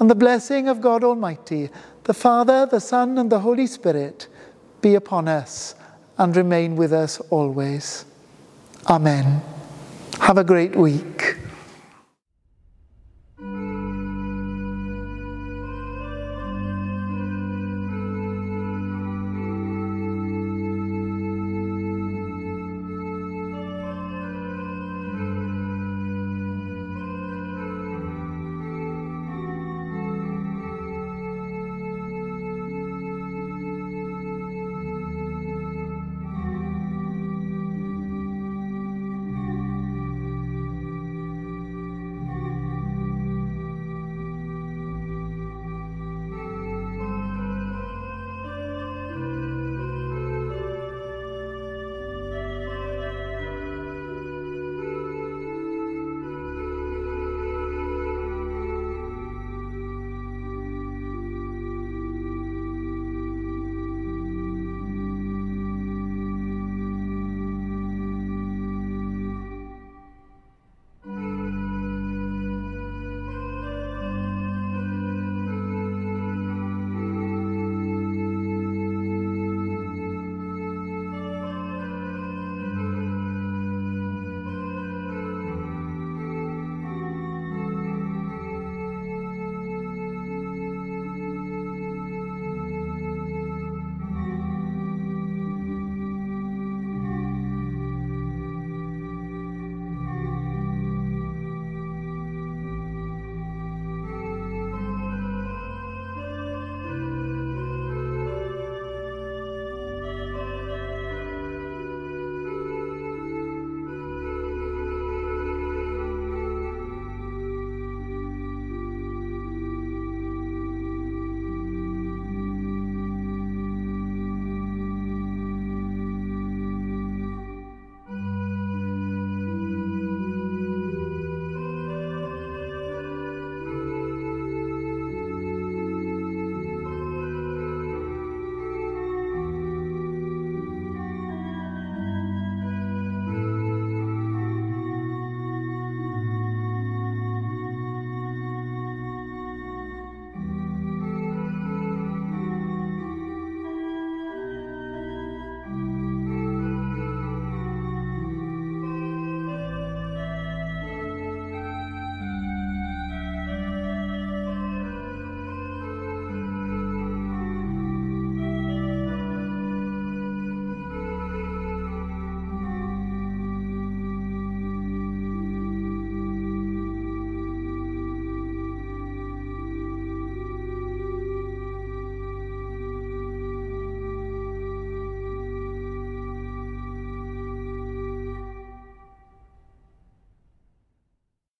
And 0.00 0.10
the 0.10 0.16
blessing 0.16 0.68
of 0.68 0.80
God 0.80 1.04
Almighty, 1.04 1.70
the 2.04 2.14
Father, 2.14 2.66
the 2.66 2.80
Son, 2.80 3.18
and 3.18 3.30
the 3.30 3.40
Holy 3.40 3.66
Spirit 3.66 4.28
be 4.80 4.94
upon 4.94 5.28
us 5.28 5.74
and 6.18 6.36
remain 6.36 6.76
with 6.76 6.92
us 6.92 7.20
always. 7.30 8.04
Amen. 8.88 9.40
Have 10.20 10.38
a 10.38 10.44
great 10.44 10.74
week. 10.74 11.21